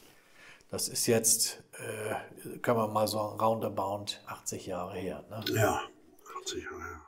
Das 0.70 0.88
ist 0.88 1.08
jetzt, 1.08 1.62
äh, 1.74 2.14
kann 2.62 2.78
man 2.78 2.94
mal 2.94 3.08
so 3.08 3.20
roundabout 3.20 4.06
80 4.26 4.68
Jahre 4.68 4.96
her. 4.96 5.26
Ne? 5.30 5.44
Ja, 5.54 5.82
80 6.42 6.64
Jahre 6.64 6.82
her. 6.82 7.02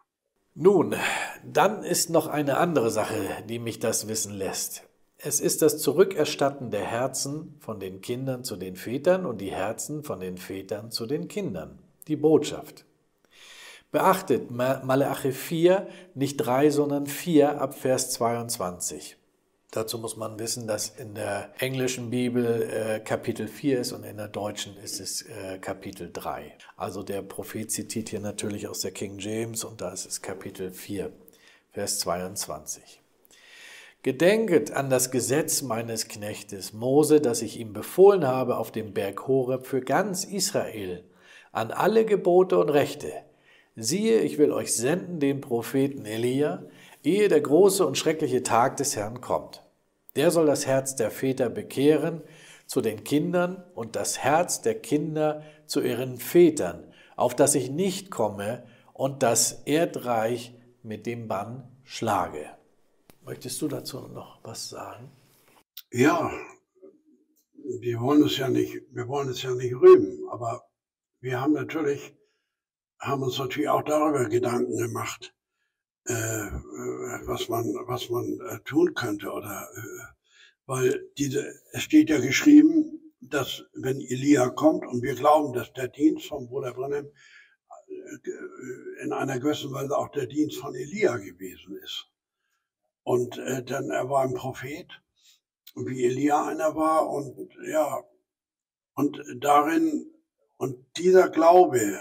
Nun, 0.53 0.95
dann 1.43 1.83
ist 1.83 2.09
noch 2.09 2.27
eine 2.27 2.57
andere 2.57 2.89
Sache, 2.89 3.43
die 3.49 3.59
mich 3.59 3.79
das 3.79 4.07
wissen 4.07 4.33
lässt. 4.33 4.83
Es 5.27 5.39
ist 5.39 5.63
das 5.63 5.79
Zurückerstatten 5.79 6.69
der 6.69 6.85
Herzen 6.85 7.55
von 7.59 7.79
den 7.79 7.99
Kindern 7.99 8.43
zu 8.43 8.57
den 8.57 8.75
Vätern 8.75 9.25
und 9.25 9.41
die 9.41 9.51
Herzen 9.51 10.03
von 10.03 10.19
den 10.19 10.37
Vätern 10.37 10.91
zu 10.91 11.07
den 11.07 11.27
Kindern. 11.27 11.79
Die 12.07 12.15
Botschaft. 12.15 12.85
Beachtet 13.91 14.51
Malachi 14.51 15.31
4, 15.31 15.87
nicht 16.13 16.37
3, 16.37 16.69
sondern 16.69 17.07
4 17.07 17.59
ab 17.59 17.73
Vers 17.73 18.11
22. 18.11 19.17
Dazu 19.71 19.97
muss 19.97 20.15
man 20.15 20.37
wissen, 20.37 20.67
dass 20.67 20.89
in 20.89 21.15
der 21.15 21.49
englischen 21.57 22.11
Bibel 22.11 22.61
äh, 22.61 22.99
Kapitel 22.99 23.47
4 23.47 23.79
ist 23.79 23.93
und 23.93 24.03
in 24.03 24.17
der 24.17 24.27
deutschen 24.27 24.77
ist 24.77 24.99
es 24.99 25.23
äh, 25.23 25.57
Kapitel 25.57 26.11
3. 26.13 26.55
Also 26.77 27.01
der 27.01 27.23
Prophet 27.23 27.71
zitiert 27.71 28.09
hier 28.09 28.19
natürlich 28.19 28.67
aus 28.67 28.81
der 28.81 28.91
King 28.91 29.17
James 29.17 29.63
und 29.63 29.81
da 29.81 29.91
ist 29.91 30.05
es 30.05 30.21
Kapitel 30.21 30.71
4, 30.71 31.11
Vers 31.71 31.97
22. 31.97 33.01
Gedenket 34.05 34.71
an 34.71 34.91
das 34.91 35.09
Gesetz 35.09 35.63
meines 35.63 36.07
Knechtes 36.07 36.73
Mose, 36.73 37.19
das 37.19 37.41
ich 37.41 37.59
ihm 37.59 37.73
befohlen 37.73 38.27
habe 38.27 38.57
auf 38.57 38.71
dem 38.71 38.93
Berg 38.93 39.27
Horeb 39.27 39.65
für 39.65 39.81
ganz 39.81 40.25
Israel, 40.25 41.03
an 41.51 41.71
alle 41.71 42.05
Gebote 42.05 42.59
und 42.59 42.69
Rechte. 42.69 43.11
Siehe, 43.75 44.19
ich 44.19 44.37
will 44.37 44.51
euch 44.51 44.75
senden 44.75 45.19
den 45.19 45.41
Propheten 45.41 46.05
Elia, 46.05 46.67
ehe 47.03 47.29
der 47.29 47.41
große 47.41 47.83
und 47.83 47.97
schreckliche 47.97 48.43
Tag 48.43 48.77
des 48.77 48.95
Herrn 48.95 49.21
kommt. 49.21 49.63
Der 50.15 50.29
soll 50.29 50.45
das 50.45 50.67
Herz 50.67 50.95
der 50.95 51.09
Väter 51.09 51.49
bekehren 51.49 52.21
zu 52.67 52.81
den 52.81 53.03
Kindern 53.03 53.63
und 53.73 53.95
das 53.95 54.19
Herz 54.19 54.61
der 54.61 54.75
Kinder 54.75 55.41
zu 55.65 55.81
ihren 55.81 56.17
Vätern, 56.17 56.83
auf 57.15 57.35
das 57.35 57.55
ich 57.55 57.71
nicht 57.71 58.11
komme 58.11 58.65
und 58.93 59.23
das 59.23 59.63
Erdreich 59.65 60.53
mit 60.83 61.07
dem 61.07 61.27
Bann 61.27 61.63
schlage. 61.83 62.54
Möchtest 63.25 63.59
du 63.59 63.67
dazu 63.67 64.01
noch 64.01 64.39
was 64.43 64.69
sagen? 64.69 65.11
Ja, 65.91 66.31
wir 67.79 67.99
wollen 67.99 68.23
es 68.23 68.37
ja 68.37 68.49
nicht, 68.49 68.83
wir 68.91 69.07
wollen 69.07 69.29
es 69.29 69.41
ja 69.41 69.51
nicht 69.55 69.73
rühmen, 69.73 70.27
aber 70.29 70.63
wir 71.21 71.41
haben 71.41 71.53
natürlich, 71.53 72.13
haben 72.99 73.23
uns 73.23 73.39
natürlich 73.39 73.69
auch 73.69 73.81
darüber 73.81 74.25
Gedanken 74.29 74.77
gemacht, 74.77 75.33
äh, 76.05 76.13
was 76.13 77.49
man, 77.49 77.65
was 77.87 78.11
man 78.11 78.39
äh, 78.41 78.59
tun 78.59 78.93
könnte 78.93 79.31
oder, 79.31 79.69
äh, 79.73 80.13
weil 80.67 81.09
diese, 81.17 81.51
es 81.71 81.81
steht 81.81 82.11
ja 82.11 82.19
geschrieben, 82.19 83.11
dass 83.21 83.63
wenn 83.73 84.01
Elia 84.01 84.49
kommt 84.49 84.85
und 84.85 85.01
wir 85.01 85.15
glauben, 85.15 85.53
dass 85.53 85.73
der 85.73 85.87
Dienst 85.87 86.27
von 86.27 86.47
Bruder 86.47 86.75
Brennem 86.75 87.07
äh, 87.87 89.03
in 89.03 89.13
einer 89.13 89.39
gewissen 89.39 89.71
Weise 89.71 89.97
auch 89.97 90.09
der 90.09 90.27
Dienst 90.27 90.57
von 90.59 90.75
Elia 90.75 91.17
gewesen 91.17 91.75
ist. 91.77 92.07
Und 93.05 93.37
äh, 93.37 93.63
dann 93.63 93.91
er 93.91 94.09
war 94.09 94.23
ein 94.23 94.33
Prophet, 94.33 94.87
wie 95.75 96.05
Elia 96.05 96.47
einer 96.47 96.75
war 96.75 97.07
und 97.07 97.55
ja, 97.67 98.03
und 98.95 99.23
darin, 99.37 100.11
und 100.57 100.83
dieser 100.97 101.29
Glaube, 101.29 101.99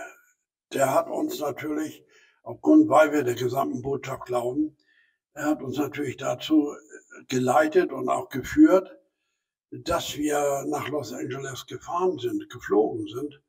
der 0.73 0.95
hat 0.95 1.11
uns 1.11 1.41
natürlich, 1.41 2.07
aufgrund, 2.43 2.89
weil 2.89 3.13
wir 3.13 3.23
der 3.23 3.35
gesamten 3.35 3.83
Botschaft 3.83 4.25
glauben, 4.25 4.79
er 5.35 5.51
hat 5.51 5.63
uns 5.63 5.77
natürlich 5.77 6.17
dazu 6.17 6.73
äh, 6.73 7.25
geleitet 7.29 7.93
und 7.93 8.09
auch 8.09 8.31
geführt, 8.31 8.89
dass 9.71 10.17
wir 10.17 10.65
nach 10.69 10.89
Los 10.89 11.13
Angeles 11.13 11.67
gefahren 11.67 12.19
sind, 12.19 12.49
geflogen 12.49 13.07
sind, 13.09 13.43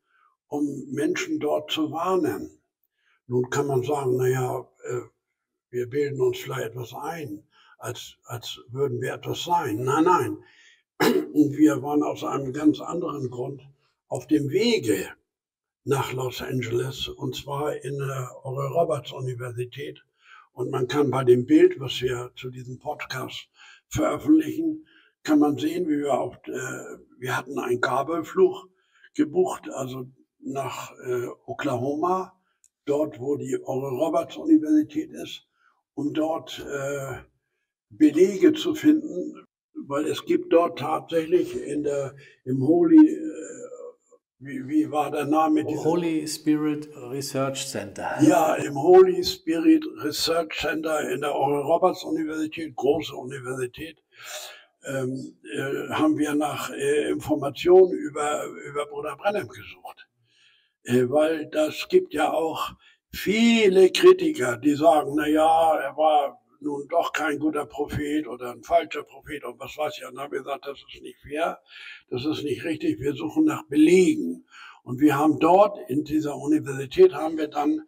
um 0.47 0.65
Menschen 0.91 1.39
dort 1.39 1.71
zu 1.71 1.89
warnen. 1.89 2.61
Nun 3.27 3.49
kann 3.49 3.67
man 3.67 3.81
sagen, 3.83 4.17
naja, 4.17 4.67
äh, 4.83 5.01
wir 5.75 5.89
bilden 5.89 6.21
uns 6.21 6.39
vielleicht 6.39 6.67
etwas 6.67 6.93
ein, 6.93 7.43
als, 7.79 8.15
als 8.23 8.61
würden 8.69 9.01
wir 9.01 9.13
etwas 9.13 9.43
sein. 9.43 9.83
Nein, 9.83 10.05
nein. 10.05 10.37
Und 11.33 11.57
wir 11.57 11.83
waren 11.83 12.01
aus 12.01 12.23
einem 12.23 12.53
ganz 12.53 12.79
anderen 12.79 13.29
Grund 13.29 13.61
auf 14.07 14.25
dem 14.27 14.49
Wege 14.49 15.09
nach 15.83 16.13
Los 16.13 16.41
Angeles, 16.41 17.09
und 17.09 17.35
zwar 17.35 17.75
in 17.75 17.97
der 17.97 18.31
Oral 18.43 18.71
Roberts 18.71 19.11
Universität. 19.11 20.01
Und 20.53 20.71
man 20.71 20.87
kann 20.87 21.11
bei 21.11 21.25
dem 21.25 21.45
Bild, 21.45 21.77
was 21.81 22.01
wir 22.01 22.31
zu 22.37 22.49
diesem 22.49 22.79
Podcast 22.79 23.49
veröffentlichen, 23.89 24.87
kann 25.23 25.39
man 25.39 25.57
sehen, 25.57 25.89
wie 25.89 25.99
wir 25.99 26.13
auf, 26.13 26.35
äh, 26.47 26.97
wir 27.19 27.35
hatten 27.35 27.59
einen 27.59 27.81
Gabelflug 27.81 28.69
gebucht, 29.13 29.69
also 29.69 30.07
nach 30.39 30.93
äh, 31.05 31.27
Oklahoma, 31.45 32.39
dort, 32.85 33.19
wo 33.19 33.35
die 33.35 33.59
Oral 33.61 33.95
Roberts 33.95 34.37
Universität 34.37 35.11
ist 35.11 35.45
um 35.95 36.13
dort 36.13 36.59
äh, 36.59 37.17
Belege 37.89 38.53
zu 38.53 38.75
finden, 38.75 39.45
weil 39.87 40.05
es 40.05 40.25
gibt 40.25 40.53
dort 40.53 40.79
tatsächlich 40.79 41.55
in 41.55 41.83
der, 41.83 42.15
im 42.43 42.65
Holy, 42.65 42.97
äh, 42.97 43.29
wie, 44.39 44.67
wie 44.67 44.91
war 44.91 45.11
der 45.11 45.25
Name? 45.25 45.63
Holy 45.63 46.27
Spirit 46.27 46.89
Research 46.95 47.67
Center. 47.67 48.17
Ja, 48.21 48.55
im 48.55 48.75
Holy 48.75 49.23
Spirit 49.23 49.85
Research 50.03 50.59
Center 50.59 51.09
in 51.09 51.21
der 51.21 51.33
Oral 51.33 51.63
Roberts 51.63 52.03
Universität, 52.03 52.75
große 52.75 53.15
Universität, 53.15 53.97
ähm, 54.85 55.37
äh, 55.43 55.93
haben 55.93 56.17
wir 56.17 56.35
nach 56.35 56.69
äh, 56.71 57.09
Informationen 57.09 57.93
über, 57.93 58.45
über 58.69 58.85
Bruder 58.87 59.15
Brennem 59.15 59.47
gesucht. 59.47 60.07
Äh, 60.83 61.09
weil 61.09 61.47
das 61.47 61.87
gibt 61.89 62.13
ja 62.13 62.31
auch 62.31 62.75
viele 63.15 63.91
Kritiker, 63.91 64.57
die 64.57 64.75
sagen, 64.75 65.13
na 65.15 65.27
ja, 65.27 65.77
er 65.77 65.95
war 65.97 66.39
nun 66.59 66.87
doch 66.89 67.13
kein 67.13 67.39
guter 67.39 67.65
Prophet 67.65 68.27
oder 68.27 68.51
ein 68.51 68.63
falscher 68.63 69.03
Prophet 69.03 69.43
und 69.43 69.59
was 69.59 69.77
weiß 69.77 69.97
ich. 69.97 70.07
Und 70.07 70.15
wir 70.17 70.29
gesagt, 70.29 70.65
das 70.65 70.79
ist 70.79 71.01
nicht 71.01 71.19
fair, 71.21 71.59
das 72.09 72.25
ist 72.25 72.43
nicht 72.43 72.63
richtig, 72.63 72.99
wir 72.99 73.13
suchen 73.13 73.45
nach 73.45 73.63
Belegen. 73.67 74.45
Und 74.83 74.99
wir 74.99 75.17
haben 75.17 75.39
dort 75.39 75.77
in 75.89 76.03
dieser 76.03 76.35
Universität 76.35 77.13
haben 77.13 77.37
wir 77.37 77.47
dann 77.47 77.81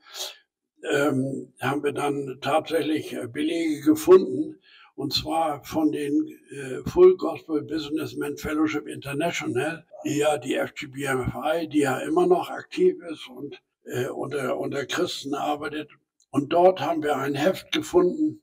ähm, 0.92 1.54
haben 1.60 1.84
wir 1.84 1.92
dann 1.92 2.38
tatsächlich 2.42 3.14
äh, 3.14 3.28
Belege 3.28 3.82
gefunden, 3.82 4.60
und 4.96 5.14
zwar 5.14 5.64
von 5.64 5.92
den 5.92 6.28
äh, 6.50 6.90
Full 6.90 7.18
Gospel 7.18 7.64
Businessmen 7.64 8.38
Fellowship 8.38 8.88
International, 8.88 9.86
ja 10.04 10.38
die 10.38 10.56
FGBMFI, 10.56 11.68
die 11.68 11.80
ja 11.80 12.00
immer 12.00 12.28
noch 12.28 12.50
aktiv 12.50 12.96
ist 13.12 13.28
und 13.28 13.62
äh, 13.92 14.08
unter, 14.08 14.58
unter 14.58 14.86
Christen 14.86 15.34
arbeitet. 15.34 15.90
Und 16.32 16.54
dort 16.54 16.82
haben 16.82 17.04
wir 17.04 17.18
ein 17.18 17.36
Heft 17.36 17.72
gefunden, 17.72 18.42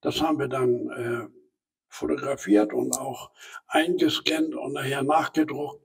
das 0.00 0.20
haben 0.20 0.38
wir 0.38 0.48
dann 0.48 0.90
äh, 0.90 1.26
fotografiert 1.88 2.72
und 2.72 2.96
auch 2.98 3.30
eingescannt 3.66 4.54
und 4.54 4.74
nachher 4.74 5.02
nachgedruckt, 5.02 5.84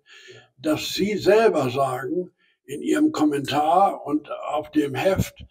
dass 0.58 0.94
Sie 0.94 1.18
selber 1.18 1.70
sagen 1.70 2.32
in 2.66 2.82
Ihrem 2.82 3.12
Kommentar 3.12 4.06
und 4.06 4.30
auf 4.32 4.72
dem 4.72 4.94
Heft 4.94 5.46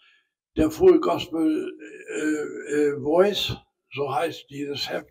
der 0.57 0.71
Full 0.71 1.01
Gospel 1.01 1.73
äh, 2.15 2.75
äh, 2.75 3.01
Voice, 3.01 3.57
so 3.93 4.15
heißt 4.15 4.49
dieses 4.51 4.89
Heft, 4.89 5.11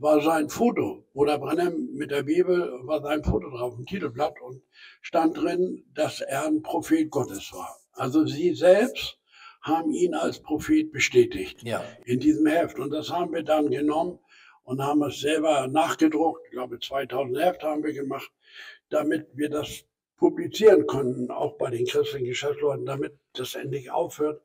war 0.00 0.20
sein 0.22 0.48
Foto. 0.48 1.04
Bruder 1.12 1.38
Brennem 1.38 1.94
mit 1.94 2.10
der 2.10 2.22
Bibel 2.22 2.80
war 2.84 3.02
sein 3.02 3.22
Foto 3.24 3.50
drauf, 3.50 3.76
ein 3.78 3.86
Titelblatt 3.86 4.40
und 4.40 4.62
stand 5.00 5.36
drin, 5.36 5.84
dass 5.94 6.20
er 6.20 6.46
ein 6.46 6.62
Prophet 6.62 7.10
Gottes 7.10 7.52
war. 7.52 7.78
Also 7.92 8.26
sie 8.26 8.54
selbst 8.54 9.18
haben 9.62 9.92
ihn 9.92 10.14
als 10.14 10.40
Prophet 10.40 10.90
bestätigt 10.92 11.62
ja. 11.62 11.84
in 12.04 12.20
diesem 12.20 12.46
Heft. 12.46 12.78
Und 12.78 12.90
das 12.90 13.10
haben 13.10 13.32
wir 13.32 13.44
dann 13.44 13.70
genommen 13.70 14.18
und 14.64 14.82
haben 14.82 15.02
es 15.04 15.20
selber 15.20 15.68
nachgedruckt. 15.68 16.42
Ich 16.46 16.52
glaube, 16.52 16.78
2000 16.80 17.38
Heft 17.38 17.62
haben 17.62 17.84
wir 17.84 17.92
gemacht, 17.92 18.30
damit 18.90 19.28
wir 19.34 19.50
das 19.50 19.84
publizieren 20.16 20.86
können, 20.86 21.30
auch 21.30 21.58
bei 21.58 21.70
den 21.70 21.86
christlichen 21.86 22.26
Geschäftsleuten, 22.26 22.86
damit 22.86 23.18
das 23.34 23.54
endlich 23.54 23.90
aufhört, 23.90 24.42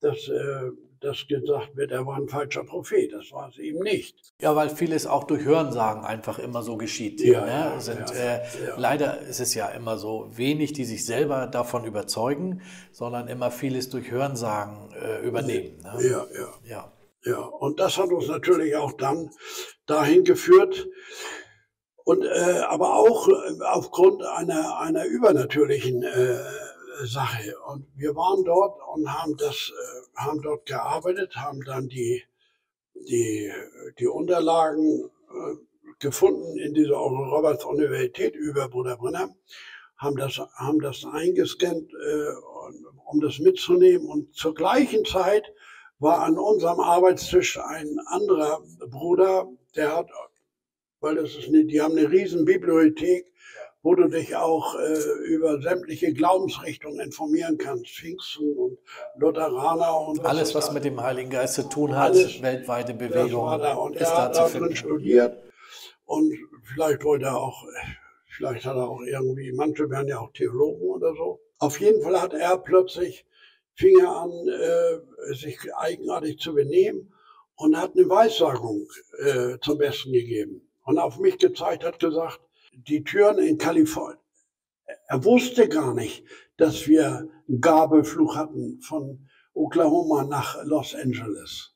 dass 0.00 0.28
äh, 0.28 0.70
dass 1.00 1.26
gesagt 1.26 1.76
wird, 1.76 1.92
er 1.92 2.06
war 2.06 2.16
ein 2.16 2.28
falscher 2.28 2.64
Prophet. 2.64 3.12
Das 3.12 3.32
war 3.32 3.48
es 3.48 3.58
eben 3.58 3.80
nicht. 3.80 4.16
Ja, 4.40 4.54
weil 4.54 4.68
vieles 4.68 5.06
auch 5.06 5.24
durch 5.24 5.44
Hörensagen 5.44 6.04
einfach 6.04 6.38
immer 6.38 6.62
so 6.62 6.76
geschieht. 6.76 7.20
Ja, 7.20 7.44
ne? 7.44 7.50
ja, 7.50 7.80
Sind, 7.80 8.10
ja, 8.10 8.36
äh. 8.36 8.42
Leider 8.76 9.20
ist 9.20 9.40
es 9.40 9.54
ja 9.54 9.68
immer 9.68 9.98
so 9.98 10.28
wenig, 10.32 10.72
die 10.72 10.84
sich 10.84 11.04
selber 11.04 11.46
davon 11.46 11.84
überzeugen, 11.84 12.62
sondern 12.92 13.28
immer 13.28 13.50
vieles 13.50 13.88
durch 13.88 14.10
Hörensagen 14.10 14.92
äh, 14.92 15.26
übernehmen. 15.26 15.78
Ne? 15.78 16.08
Ja, 16.08 16.26
ja, 16.32 16.48
ja. 16.64 16.92
Ja, 17.22 17.38
und 17.38 17.80
das 17.80 17.98
hat 17.98 18.10
uns 18.10 18.28
natürlich 18.28 18.76
auch 18.76 18.92
dann 18.92 19.30
dahin 19.84 20.24
geführt, 20.24 20.88
und 22.04 22.24
äh, 22.24 22.60
aber 22.68 22.96
auch 22.96 23.28
äh, 23.28 23.32
aufgrund 23.72 24.22
einer 24.24 24.78
einer 24.78 25.04
übernatürlichen 25.04 26.02
äh, 26.02 26.38
Sache. 27.04 27.54
Und 27.68 27.86
wir 27.94 28.14
waren 28.16 28.44
dort 28.44 28.80
und 28.94 29.08
haben 29.08 29.36
das, 29.36 29.70
äh, 29.70 30.09
haben 30.24 30.42
dort 30.42 30.66
gearbeitet, 30.66 31.36
haben 31.36 31.60
dann 31.64 31.88
die, 31.88 32.22
die, 32.94 33.50
die 33.98 34.06
Unterlagen 34.06 35.10
äh, 35.28 35.56
gefunden 35.98 36.58
in 36.58 36.74
dieser 36.74 36.96
Roberts 36.96 37.64
Universität 37.64 38.34
über 38.34 38.68
Bruder 38.68 38.96
Brenner, 38.96 39.34
haben 39.96 40.16
das, 40.16 40.38
haben 40.54 40.80
das 40.80 41.04
eingescannt, 41.04 41.92
äh, 41.92 42.32
um 43.06 43.20
das 43.20 43.38
mitzunehmen. 43.38 44.08
Und 44.08 44.34
zur 44.34 44.54
gleichen 44.54 45.04
Zeit 45.04 45.52
war 45.98 46.20
an 46.20 46.38
unserem 46.38 46.80
Arbeitstisch 46.80 47.58
ein 47.58 47.98
anderer 48.06 48.62
Bruder, 48.88 49.48
der 49.76 49.96
hat 49.96 50.10
weil 51.00 51.14
das 51.14 51.34
ist 51.34 51.48
eine, 51.48 51.64
die 51.64 51.80
haben 51.80 51.96
eine 51.96 52.10
riesen 52.10 52.44
Bibliothek, 52.44 53.32
wo 53.82 53.94
du 53.94 54.08
dich 54.08 54.36
auch 54.36 54.74
äh, 54.78 55.24
über 55.26 55.60
sämtliche 55.60 56.12
Glaubensrichtungen 56.12 57.00
informieren 57.00 57.56
kannst. 57.56 57.90
Pfingsten 57.90 58.54
und 58.54 58.78
Lutheraner 59.16 60.00
und 60.00 60.18
was 60.18 60.26
alles, 60.26 60.54
was 60.54 60.72
mit 60.72 60.84
dem 60.84 61.00
Heiligen 61.00 61.30
Geist 61.30 61.54
zu 61.54 61.68
tun 61.68 61.96
hat, 61.96 62.12
alles, 62.12 62.42
weltweite 62.42 62.94
Bewegung. 62.94 63.46
Da. 63.58 63.74
Und 63.74 63.96
ist 63.96 64.02
er 64.02 64.24
hat 64.24 64.36
da 64.36 64.48
drin 64.48 64.76
studiert 64.76 65.42
und 66.04 66.36
vielleicht 66.64 67.04
wollte 67.04 67.26
er 67.26 67.38
auch, 67.38 67.64
vielleicht 68.36 68.66
hat 68.66 68.76
er 68.76 68.88
auch 68.88 69.00
irgendwie, 69.02 69.52
manche 69.52 69.88
werden 69.88 70.08
ja 70.08 70.18
auch 70.18 70.32
Theologen 70.32 70.82
oder 70.82 71.14
so. 71.14 71.40
Auf 71.58 71.80
jeden 71.80 72.02
Fall 72.02 72.20
hat 72.20 72.34
er 72.34 72.58
plötzlich, 72.58 73.26
fing 73.74 73.98
er 73.98 74.10
an, 74.10 74.30
äh, 74.30 75.34
sich 75.34 75.58
eigenartig 75.74 76.38
zu 76.38 76.54
benehmen 76.54 77.12
und 77.56 77.76
hat 77.76 77.92
eine 77.96 78.08
Weissagung 78.08 78.88
äh, 79.18 79.58
zum 79.60 79.78
Besten 79.78 80.12
gegeben. 80.12 80.68
Und 80.84 80.98
auf 80.98 81.18
mich 81.18 81.38
gezeigt 81.38 81.84
hat 81.84 81.98
gesagt, 81.98 82.40
die 82.88 83.04
Türen 83.04 83.38
in 83.38 83.58
Kalifornien. 83.58 84.18
Er 85.08 85.24
wusste 85.24 85.68
gar 85.68 85.94
nicht, 85.94 86.24
dass 86.56 86.86
wir 86.88 87.28
einen 87.48 87.60
Gabelflug 87.60 88.36
hatten 88.36 88.80
von 88.80 89.28
Oklahoma 89.54 90.24
nach 90.24 90.62
Los 90.64 90.94
Angeles. 90.94 91.74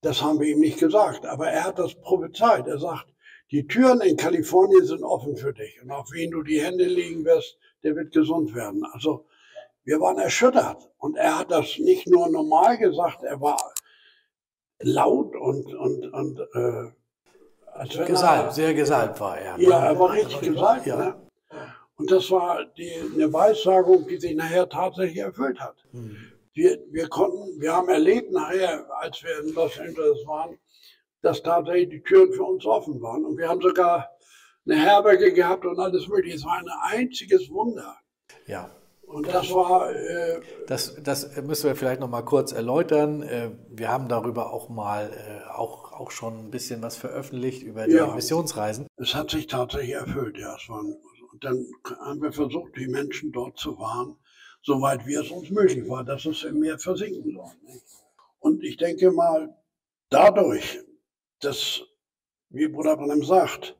Das 0.00 0.22
haben 0.22 0.40
wir 0.40 0.48
ihm 0.48 0.60
nicht 0.60 0.78
gesagt, 0.78 1.26
aber 1.26 1.48
er 1.48 1.64
hat 1.64 1.78
das 1.78 1.94
prophezeit. 1.94 2.66
Er 2.66 2.78
sagt, 2.78 3.06
die 3.50 3.66
Türen 3.66 4.00
in 4.00 4.16
Kalifornien 4.16 4.84
sind 4.84 5.02
offen 5.02 5.36
für 5.36 5.52
dich 5.52 5.80
und 5.82 5.90
auf 5.90 6.10
wen 6.12 6.30
du 6.30 6.42
die 6.42 6.60
Hände 6.60 6.84
legen 6.84 7.24
wirst, 7.24 7.58
der 7.82 7.96
wird 7.96 8.12
gesund 8.12 8.54
werden. 8.54 8.84
Also 8.92 9.26
wir 9.84 10.00
waren 10.00 10.18
erschüttert 10.18 10.90
und 10.98 11.16
er 11.16 11.38
hat 11.38 11.50
das 11.50 11.78
nicht 11.78 12.06
nur 12.08 12.28
normal 12.28 12.78
gesagt, 12.78 13.22
er 13.22 13.40
war 13.40 13.58
laut 14.80 15.34
und 15.34 15.74
und 15.74 16.12
und 16.12 16.40
äh, 16.54 16.92
also 17.78 18.04
gesalbt, 18.04 18.54
sehr 18.54 18.74
gesalbt 18.74 19.20
war 19.20 19.38
er. 19.38 19.58
Ja, 19.58 19.86
er 19.86 19.98
war 19.98 20.12
richtig 20.12 20.40
gesalbt. 20.40 20.86
Ja. 20.86 20.96
Ne? 20.96 21.28
Und 21.96 22.10
das 22.10 22.30
war 22.30 22.64
die, 22.76 22.92
eine 23.14 23.32
Weissagung, 23.32 24.06
die 24.06 24.18
sich 24.18 24.34
nachher 24.34 24.68
tatsächlich 24.68 25.18
erfüllt 25.18 25.58
hat. 25.60 25.76
Mhm. 25.92 26.16
Wir, 26.52 26.78
wir 26.90 27.08
konnten, 27.08 27.60
wir 27.60 27.72
haben 27.72 27.88
erlebt 27.88 28.32
nachher, 28.32 28.86
als 29.00 29.22
wir 29.22 29.40
in 29.40 29.54
Los 29.54 29.78
Angeles 29.78 30.26
waren, 30.26 30.58
dass 31.22 31.42
tatsächlich 31.42 31.88
die 31.88 32.02
Türen 32.02 32.32
für 32.32 32.44
uns 32.44 32.64
offen 32.66 33.00
waren. 33.02 33.24
Und 33.24 33.36
wir 33.36 33.48
haben 33.48 33.60
sogar 33.60 34.08
eine 34.64 34.76
Herberge 34.76 35.32
gehabt 35.32 35.64
und 35.64 35.78
alles 35.78 36.06
mögliche. 36.08 36.36
Es 36.36 36.44
war 36.44 36.58
ein 36.58 36.68
einziges 36.82 37.50
Wunder. 37.50 37.96
Ja. 38.46 38.70
Und 39.08 39.26
das 39.26 39.50
war. 39.52 39.90
Äh, 39.94 40.40
das, 40.66 40.96
das 41.02 41.36
müssen 41.42 41.66
wir 41.66 41.76
vielleicht 41.76 42.00
noch 42.00 42.10
mal 42.10 42.22
kurz 42.22 42.52
erläutern. 42.52 43.22
Äh, 43.22 43.50
wir 43.70 43.88
haben 43.88 44.08
darüber 44.08 44.52
auch 44.52 44.68
mal 44.68 45.10
äh, 45.12 45.48
auch, 45.50 45.92
auch 45.92 46.10
schon 46.10 46.38
ein 46.38 46.50
bisschen 46.50 46.82
was 46.82 46.96
veröffentlicht 46.96 47.62
über 47.62 47.86
die 47.86 47.94
ja, 47.94 48.14
Missionsreisen. 48.14 48.86
Es 48.96 49.14
hat 49.14 49.30
sich 49.30 49.46
tatsächlich 49.46 49.94
erfüllt, 49.94 50.36
ja. 50.38 50.54
Es 50.56 50.68
waren, 50.68 50.94
und 51.32 51.42
dann 51.42 51.66
haben 52.00 52.20
wir 52.20 52.32
versucht, 52.32 52.76
die 52.76 52.86
Menschen 52.86 53.32
dort 53.32 53.58
zu 53.58 53.78
warnen, 53.78 54.16
soweit 54.62 55.06
wie 55.06 55.14
es 55.14 55.30
uns 55.30 55.50
möglich 55.50 55.88
war, 55.88 56.04
dass 56.04 56.26
es 56.26 56.44
im 56.44 56.60
Meer 56.60 56.78
versinken 56.78 57.32
soll. 57.32 57.50
Nicht? 57.62 57.84
Und 58.40 58.62
ich 58.62 58.76
denke 58.76 59.10
mal, 59.10 59.56
dadurch, 60.10 60.80
dass, 61.40 61.82
wie 62.50 62.68
Bruder 62.68 62.96
Branham 62.96 63.22
sagt, 63.24 63.74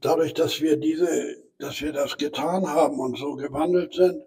dadurch, 0.00 0.34
dass 0.34 0.60
wir 0.60 0.76
diese 0.76 1.43
dass 1.64 1.80
wir 1.80 1.94
das 1.94 2.18
getan 2.18 2.68
haben 2.68 3.00
und 3.00 3.16
so 3.16 3.36
gewandelt 3.36 3.94
sind, 3.94 4.22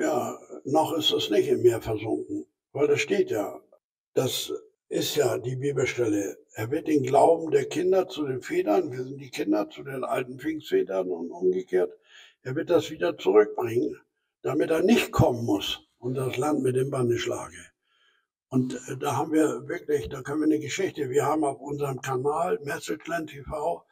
ja, 0.00 0.38
noch 0.64 0.96
ist 0.96 1.12
es 1.12 1.28
nicht 1.28 1.46
im 1.48 1.60
Meer 1.60 1.82
versunken, 1.82 2.46
weil 2.72 2.88
das 2.88 3.00
steht 3.00 3.30
ja. 3.30 3.60
Das 4.14 4.50
ist 4.88 5.14
ja 5.16 5.36
die 5.36 5.56
Bibelstelle. 5.56 6.38
Er 6.54 6.70
wird 6.70 6.88
den 6.88 7.02
Glauben 7.02 7.50
der 7.50 7.66
Kinder 7.66 8.08
zu 8.08 8.26
den 8.26 8.40
Federn, 8.40 8.90
wir 8.90 9.04
sind 9.04 9.18
die 9.18 9.30
Kinder 9.30 9.68
zu 9.68 9.82
den 9.82 10.04
alten 10.04 10.38
Pfingstfedern 10.38 11.10
und 11.10 11.30
umgekehrt. 11.30 11.92
Er 12.42 12.56
wird 12.56 12.70
das 12.70 12.90
wieder 12.90 13.18
zurückbringen, 13.18 14.00
damit 14.40 14.70
er 14.70 14.82
nicht 14.82 15.12
kommen 15.12 15.44
muss 15.44 15.86
und 15.98 16.14
das 16.14 16.38
Land 16.38 16.62
mit 16.62 16.76
dem 16.76 16.90
Bande 16.90 17.18
schlage. 17.18 17.58
Und 18.48 18.74
äh, 18.88 18.96
da 18.96 19.16
haben 19.16 19.32
wir 19.32 19.68
wirklich, 19.68 20.08
da 20.08 20.22
können 20.22 20.40
wir 20.40 20.46
eine 20.46 20.60
Geschichte, 20.60 21.10
wir 21.10 21.26
haben 21.26 21.44
auf 21.44 21.60
unserem 21.60 22.00
Kanal 22.00 22.58
Messageland 22.64 23.28
TV, 23.28 23.84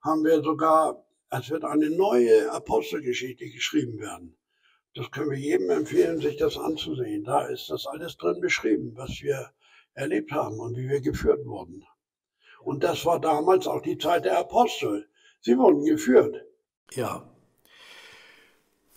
haben 0.00 0.24
wir 0.24 0.42
sogar 0.42 1.04
es 1.30 1.50
wird 1.50 1.64
eine 1.64 1.90
neue 1.90 2.50
Apostelgeschichte 2.52 3.48
geschrieben 3.50 3.98
werden. 3.98 4.36
Das 4.94 5.10
können 5.10 5.30
wir 5.30 5.38
jedem 5.38 5.70
empfehlen, 5.70 6.20
sich 6.20 6.36
das 6.36 6.56
anzusehen. 6.56 7.24
Da 7.24 7.46
ist 7.46 7.70
das 7.70 7.86
alles 7.86 8.16
drin 8.16 8.40
beschrieben, 8.40 8.92
was 8.96 9.20
wir 9.22 9.52
erlebt 9.94 10.32
haben 10.32 10.58
und 10.58 10.76
wie 10.76 10.88
wir 10.88 11.00
geführt 11.00 11.44
wurden. 11.44 11.84
Und 12.62 12.82
das 12.82 13.04
war 13.04 13.20
damals 13.20 13.66
auch 13.66 13.82
die 13.82 13.98
Zeit 13.98 14.24
der 14.24 14.38
Apostel. 14.38 15.08
Sie 15.40 15.56
wurden 15.56 15.84
geführt. 15.84 16.44
Ja. 16.92 17.30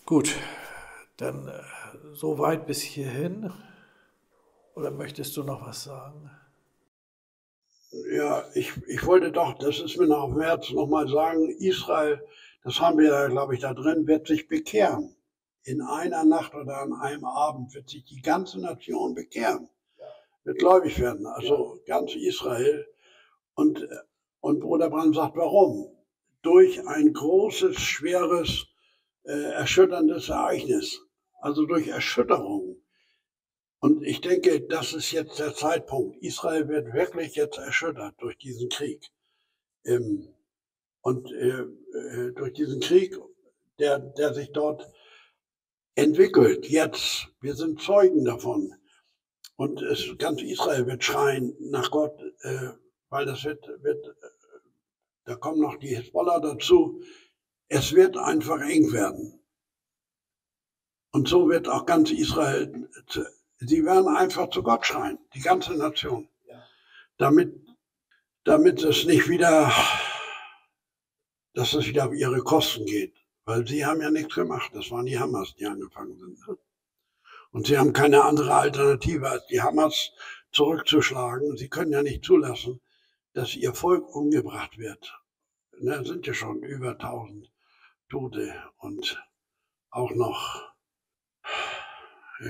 Gut, 0.04 0.34
dann 1.18 1.46
äh, 1.48 1.60
so 2.12 2.38
weit 2.38 2.66
bis 2.66 2.80
hierhin. 2.80 3.52
Oder 4.74 4.90
möchtest 4.90 5.36
du 5.36 5.44
noch 5.44 5.66
was 5.66 5.84
sagen? 5.84 6.30
Ja, 7.92 8.44
ich, 8.54 8.72
ich 8.86 9.04
wollte 9.06 9.32
doch, 9.32 9.58
das 9.58 9.78
ist 9.78 9.98
mir 9.98 10.06
noch 10.06 10.28
dem 10.28 10.40
Herzen, 10.40 10.76
nochmal 10.76 11.08
sagen, 11.08 11.50
Israel, 11.58 12.22
das 12.64 12.80
haben 12.80 12.98
wir 12.98 13.08
ja, 13.08 13.26
glaube 13.28 13.54
ich, 13.54 13.60
da 13.60 13.74
drin, 13.74 14.06
wird 14.06 14.26
sich 14.26 14.48
bekehren. 14.48 15.14
In 15.64 15.82
einer 15.82 16.24
Nacht 16.24 16.54
oder 16.54 16.78
an 16.78 16.94
einem 16.94 17.26
Abend 17.26 17.74
wird 17.74 17.90
sich 17.90 18.04
die 18.06 18.22
ganze 18.22 18.60
Nation 18.60 19.14
bekehren. 19.14 19.68
Wird 20.44 20.58
gläubig 20.58 20.98
werden, 20.98 21.26
also 21.26 21.80
ganz 21.86 22.14
Israel. 22.14 22.86
Und, 23.54 23.86
und 24.40 24.60
Bruder 24.60 24.88
Brand 24.88 25.14
sagt, 25.14 25.36
warum? 25.36 25.94
Durch 26.40 26.86
ein 26.88 27.12
großes, 27.12 27.78
schweres, 27.78 28.68
äh, 29.24 29.52
erschütterndes 29.52 30.30
Ereignis. 30.30 31.00
Also 31.40 31.66
durch 31.66 31.88
Erschütterung. 31.88 32.71
Und 33.82 34.04
ich 34.04 34.20
denke, 34.20 34.60
das 34.60 34.92
ist 34.92 35.10
jetzt 35.10 35.40
der 35.40 35.56
Zeitpunkt. 35.56 36.16
Israel 36.22 36.68
wird 36.68 36.92
wirklich 36.92 37.34
jetzt 37.34 37.58
erschüttert 37.58 38.14
durch 38.18 38.38
diesen 38.38 38.68
Krieg. 38.68 39.10
Ähm, 39.84 40.32
und 41.00 41.32
äh, 41.32 41.62
äh, 41.62 42.32
durch 42.32 42.52
diesen 42.52 42.78
Krieg, 42.78 43.18
der, 43.80 43.98
der 43.98 44.34
sich 44.34 44.52
dort 44.52 44.88
entwickelt, 45.96 46.68
jetzt, 46.68 47.26
wir 47.40 47.56
sind 47.56 47.80
Zeugen 47.80 48.24
davon. 48.24 48.72
Und 49.56 49.82
es, 49.82 50.16
ganz 50.16 50.42
Israel 50.42 50.86
wird 50.86 51.02
schreien 51.02 51.56
nach 51.58 51.90
Gott, 51.90 52.16
äh, 52.42 52.68
weil 53.08 53.26
das 53.26 53.42
wird, 53.42 53.66
wird, 53.82 54.14
da 55.24 55.34
kommen 55.34 55.60
noch 55.60 55.74
die 55.80 55.96
Hisbollah 55.96 56.38
dazu. 56.38 57.02
Es 57.66 57.92
wird 57.94 58.16
einfach 58.16 58.60
eng 58.60 58.92
werden. 58.92 59.40
Und 61.10 61.26
so 61.26 61.48
wird 61.48 61.66
auch 61.66 61.84
ganz 61.84 62.12
Israel 62.12 62.88
Sie 63.66 63.84
werden 63.84 64.08
einfach 64.16 64.50
zu 64.50 64.62
Gott 64.62 64.86
schreien, 64.86 65.18
die 65.34 65.40
ganze 65.40 65.74
Nation. 65.74 66.28
Damit, 67.18 67.54
damit 68.44 68.82
es 68.82 69.04
nicht 69.04 69.28
wieder, 69.28 69.72
dass 71.54 71.72
es 71.74 71.86
wieder 71.86 72.06
auf 72.06 72.14
ihre 72.14 72.40
Kosten 72.40 72.86
geht. 72.86 73.14
Weil 73.44 73.66
sie 73.66 73.84
haben 73.84 74.00
ja 74.00 74.10
nichts 74.10 74.34
gemacht. 74.34 74.70
Das 74.74 74.90
waren 74.90 75.06
die 75.06 75.18
Hamas, 75.18 75.54
die 75.56 75.66
angefangen 75.66 76.18
sind. 76.18 76.48
Ne? 76.48 76.56
Und 77.50 77.66
sie 77.66 77.78
haben 77.78 77.92
keine 77.92 78.24
andere 78.24 78.54
Alternative, 78.54 79.28
als 79.28 79.46
die 79.46 79.60
Hamas 79.60 80.12
zurückzuschlagen. 80.52 81.56
Sie 81.56 81.68
können 81.68 81.92
ja 81.92 82.02
nicht 82.02 82.24
zulassen, 82.24 82.80
dass 83.34 83.54
ihr 83.54 83.74
Volk 83.74 84.14
umgebracht 84.14 84.78
wird. 84.78 85.20
Da 85.72 85.98
ne, 85.98 86.04
sind 86.04 86.26
ja 86.26 86.34
schon 86.34 86.62
über 86.62 86.92
1000 86.92 87.50
Tote 88.08 88.54
und 88.78 89.22
auch 89.90 90.10
noch 90.12 90.71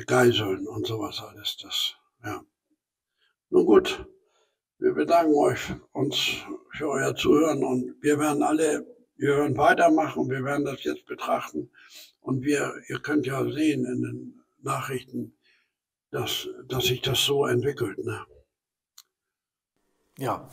Geiseln 0.06 0.66
und 0.66 0.86
sowas 0.86 1.20
alles 1.20 1.56
das. 1.62 1.94
Ja. 2.24 2.42
Nun 3.50 3.66
gut, 3.66 4.06
wir 4.78 4.92
bedanken 4.94 5.34
euch 5.34 5.60
uns 5.92 6.18
für 6.70 6.88
euer 6.88 7.14
Zuhören 7.14 7.62
und 7.62 8.02
wir 8.02 8.18
werden 8.18 8.42
alle, 8.42 8.86
wir 9.16 9.36
werden 9.36 9.56
weitermachen, 9.56 10.30
wir 10.30 10.42
werden 10.44 10.64
das 10.64 10.82
jetzt 10.84 11.06
betrachten 11.06 11.70
und 12.20 12.42
wir, 12.42 12.74
ihr 12.88 13.00
könnt 13.00 13.26
ja 13.26 13.44
sehen 13.44 13.84
in 13.84 14.02
den 14.02 14.42
Nachrichten, 14.62 15.36
dass, 16.10 16.48
dass 16.68 16.84
sich 16.84 17.02
das 17.02 17.24
so 17.24 17.46
entwickelt. 17.46 17.98
Ne? 18.04 18.24
Ja, 20.18 20.48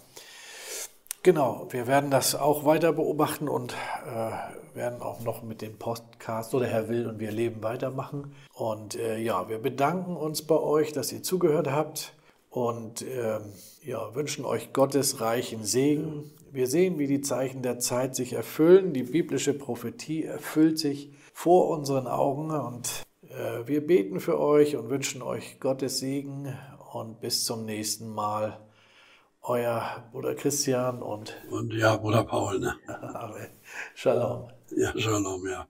Genau, 1.22 1.68
wir 1.72 1.86
werden 1.86 2.10
das 2.10 2.34
auch 2.34 2.64
weiter 2.64 2.94
beobachten 2.94 3.50
und 3.50 3.74
äh, 3.74 4.76
werden 4.76 5.02
auch 5.02 5.20
noch 5.20 5.44
mit 5.44 5.62
dem 5.62 5.78
Podcast 5.78 6.56
oder 6.56 6.66
Herr 6.66 6.88
Will 6.88 7.08
und 7.08 7.20
wir 7.20 7.32
leben 7.32 7.62
weitermachen. 7.62 8.34
Und 8.54 8.96
äh, 8.96 9.18
ja, 9.18 9.50
wir 9.50 9.60
bedanken 9.60 10.16
uns 10.16 10.44
bei 10.44 10.58
euch, 10.58 10.94
dass 10.94 11.12
ihr 11.12 11.22
zugehört 11.22 11.70
habt 11.70 12.14
und 12.50 13.02
äh, 13.02 13.40
ja, 13.84 14.16
wünschen 14.16 14.46
euch 14.46 14.72
Gottes 14.72 15.20
reichen 15.20 15.66
Segen. 15.66 16.32
Wir 16.54 16.68
sehen, 16.68 17.00
wie 17.00 17.08
die 17.08 17.20
Zeichen 17.20 17.64
der 17.64 17.80
Zeit 17.80 18.16
sich 18.16 18.32
erfüllen. 18.32 18.94
Die 18.94 19.04
biblische 19.04 19.54
Prophetie 19.54 20.24
erfüllt 20.24 20.80
sich 20.80 21.12
vor 21.34 21.68
unseren 21.68 22.08
Augen 22.08 22.52
und 22.52 23.04
äh, 23.24 23.68
wir 23.68 23.86
beten 23.86 24.22
für 24.22 24.40
euch 24.40 24.78
und 24.78 24.90
wünschen 24.90 25.22
euch 25.22 25.60
Gottes 25.60 26.00
Segen 26.00 26.58
und 26.94 27.20
bis 27.20 27.44
zum 27.44 27.66
nächsten 27.66 28.08
Mal 28.08 28.58
euer 29.50 30.08
Bruder 30.12 30.36
Christian 30.36 31.02
und, 31.02 31.36
und 31.50 31.74
ja, 31.74 31.98
Bruder 31.98 32.24
Paul. 32.24 32.60
Ne? 32.60 32.76
Shalom. 33.96 34.48
Ja, 34.70 34.98
Shalom, 34.98 35.48
ja. 35.48 35.68